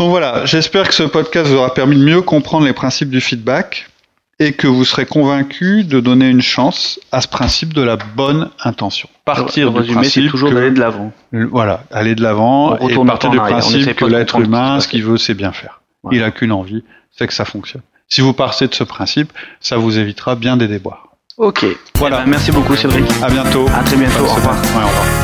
Donc 0.00 0.10
voilà, 0.10 0.44
j'espère 0.44 0.88
que 0.88 0.94
ce 0.94 1.04
podcast 1.04 1.48
vous 1.50 1.56
aura 1.56 1.72
permis 1.72 1.96
de 1.96 2.02
mieux 2.04 2.20
comprendre 2.20 2.66
les 2.66 2.72
principes 2.72 3.10
du 3.10 3.20
feedback 3.20 3.88
et 4.40 4.52
que 4.52 4.66
vous 4.66 4.84
serez 4.84 5.06
convaincu 5.06 5.84
de 5.84 6.00
donner 6.00 6.28
une 6.28 6.42
chance 6.42 6.98
à 7.12 7.20
ce 7.20 7.28
principe 7.28 7.72
de 7.72 7.82
la 7.82 7.96
bonne 7.96 8.50
intention. 8.64 9.08
Partir 9.24 9.70
du 9.70 9.78
résumé, 9.78 9.94
c'est 10.04 10.10
principe 10.20 10.30
toujours 10.32 10.50
que- 10.50 10.54
d'aller 10.56 10.72
de 10.72 10.80
l'avant. 10.80 11.12
Voilà, 11.32 11.84
aller 11.92 12.16
de 12.16 12.22
l'avant 12.22 12.76
On 12.80 12.88
et 12.88 13.04
partir 13.06 13.30
du 13.30 13.36
principe 13.38 13.94
que 13.94 14.04
l'être 14.06 14.40
humain, 14.40 14.80
ce 14.80 14.88
qu'il 14.88 15.04
veut, 15.04 15.16
c'est 15.16 15.34
bien 15.34 15.52
faire. 15.52 15.80
Voilà. 16.02 16.18
Il 16.18 16.24
a 16.24 16.32
qu'une 16.32 16.50
envie, 16.52 16.82
c'est 17.16 17.28
que 17.28 17.32
ça 17.32 17.44
fonctionne. 17.44 17.82
Si 18.08 18.20
vous 18.20 18.32
partez 18.32 18.66
de 18.66 18.74
ce 18.74 18.82
principe, 18.84 19.32
ça 19.60 19.76
vous 19.76 19.96
évitera 19.98 20.34
bien 20.34 20.56
des 20.56 20.66
déboires. 20.66 21.08
Ok. 21.36 21.64
Voilà. 21.98 22.18
Eh 22.20 22.24
ben, 22.24 22.30
merci 22.30 22.50
beaucoup, 22.50 22.74
Cédric. 22.74 23.04
À 23.22 23.30
bientôt. 23.30 23.66
À 23.72 23.84
très 23.84 23.96
bientôt. 23.96 24.24
Au 24.24 24.34
revoir. 24.34 24.54
Ouais, 24.56 24.82
au 24.82 24.86
revoir. 24.88 25.23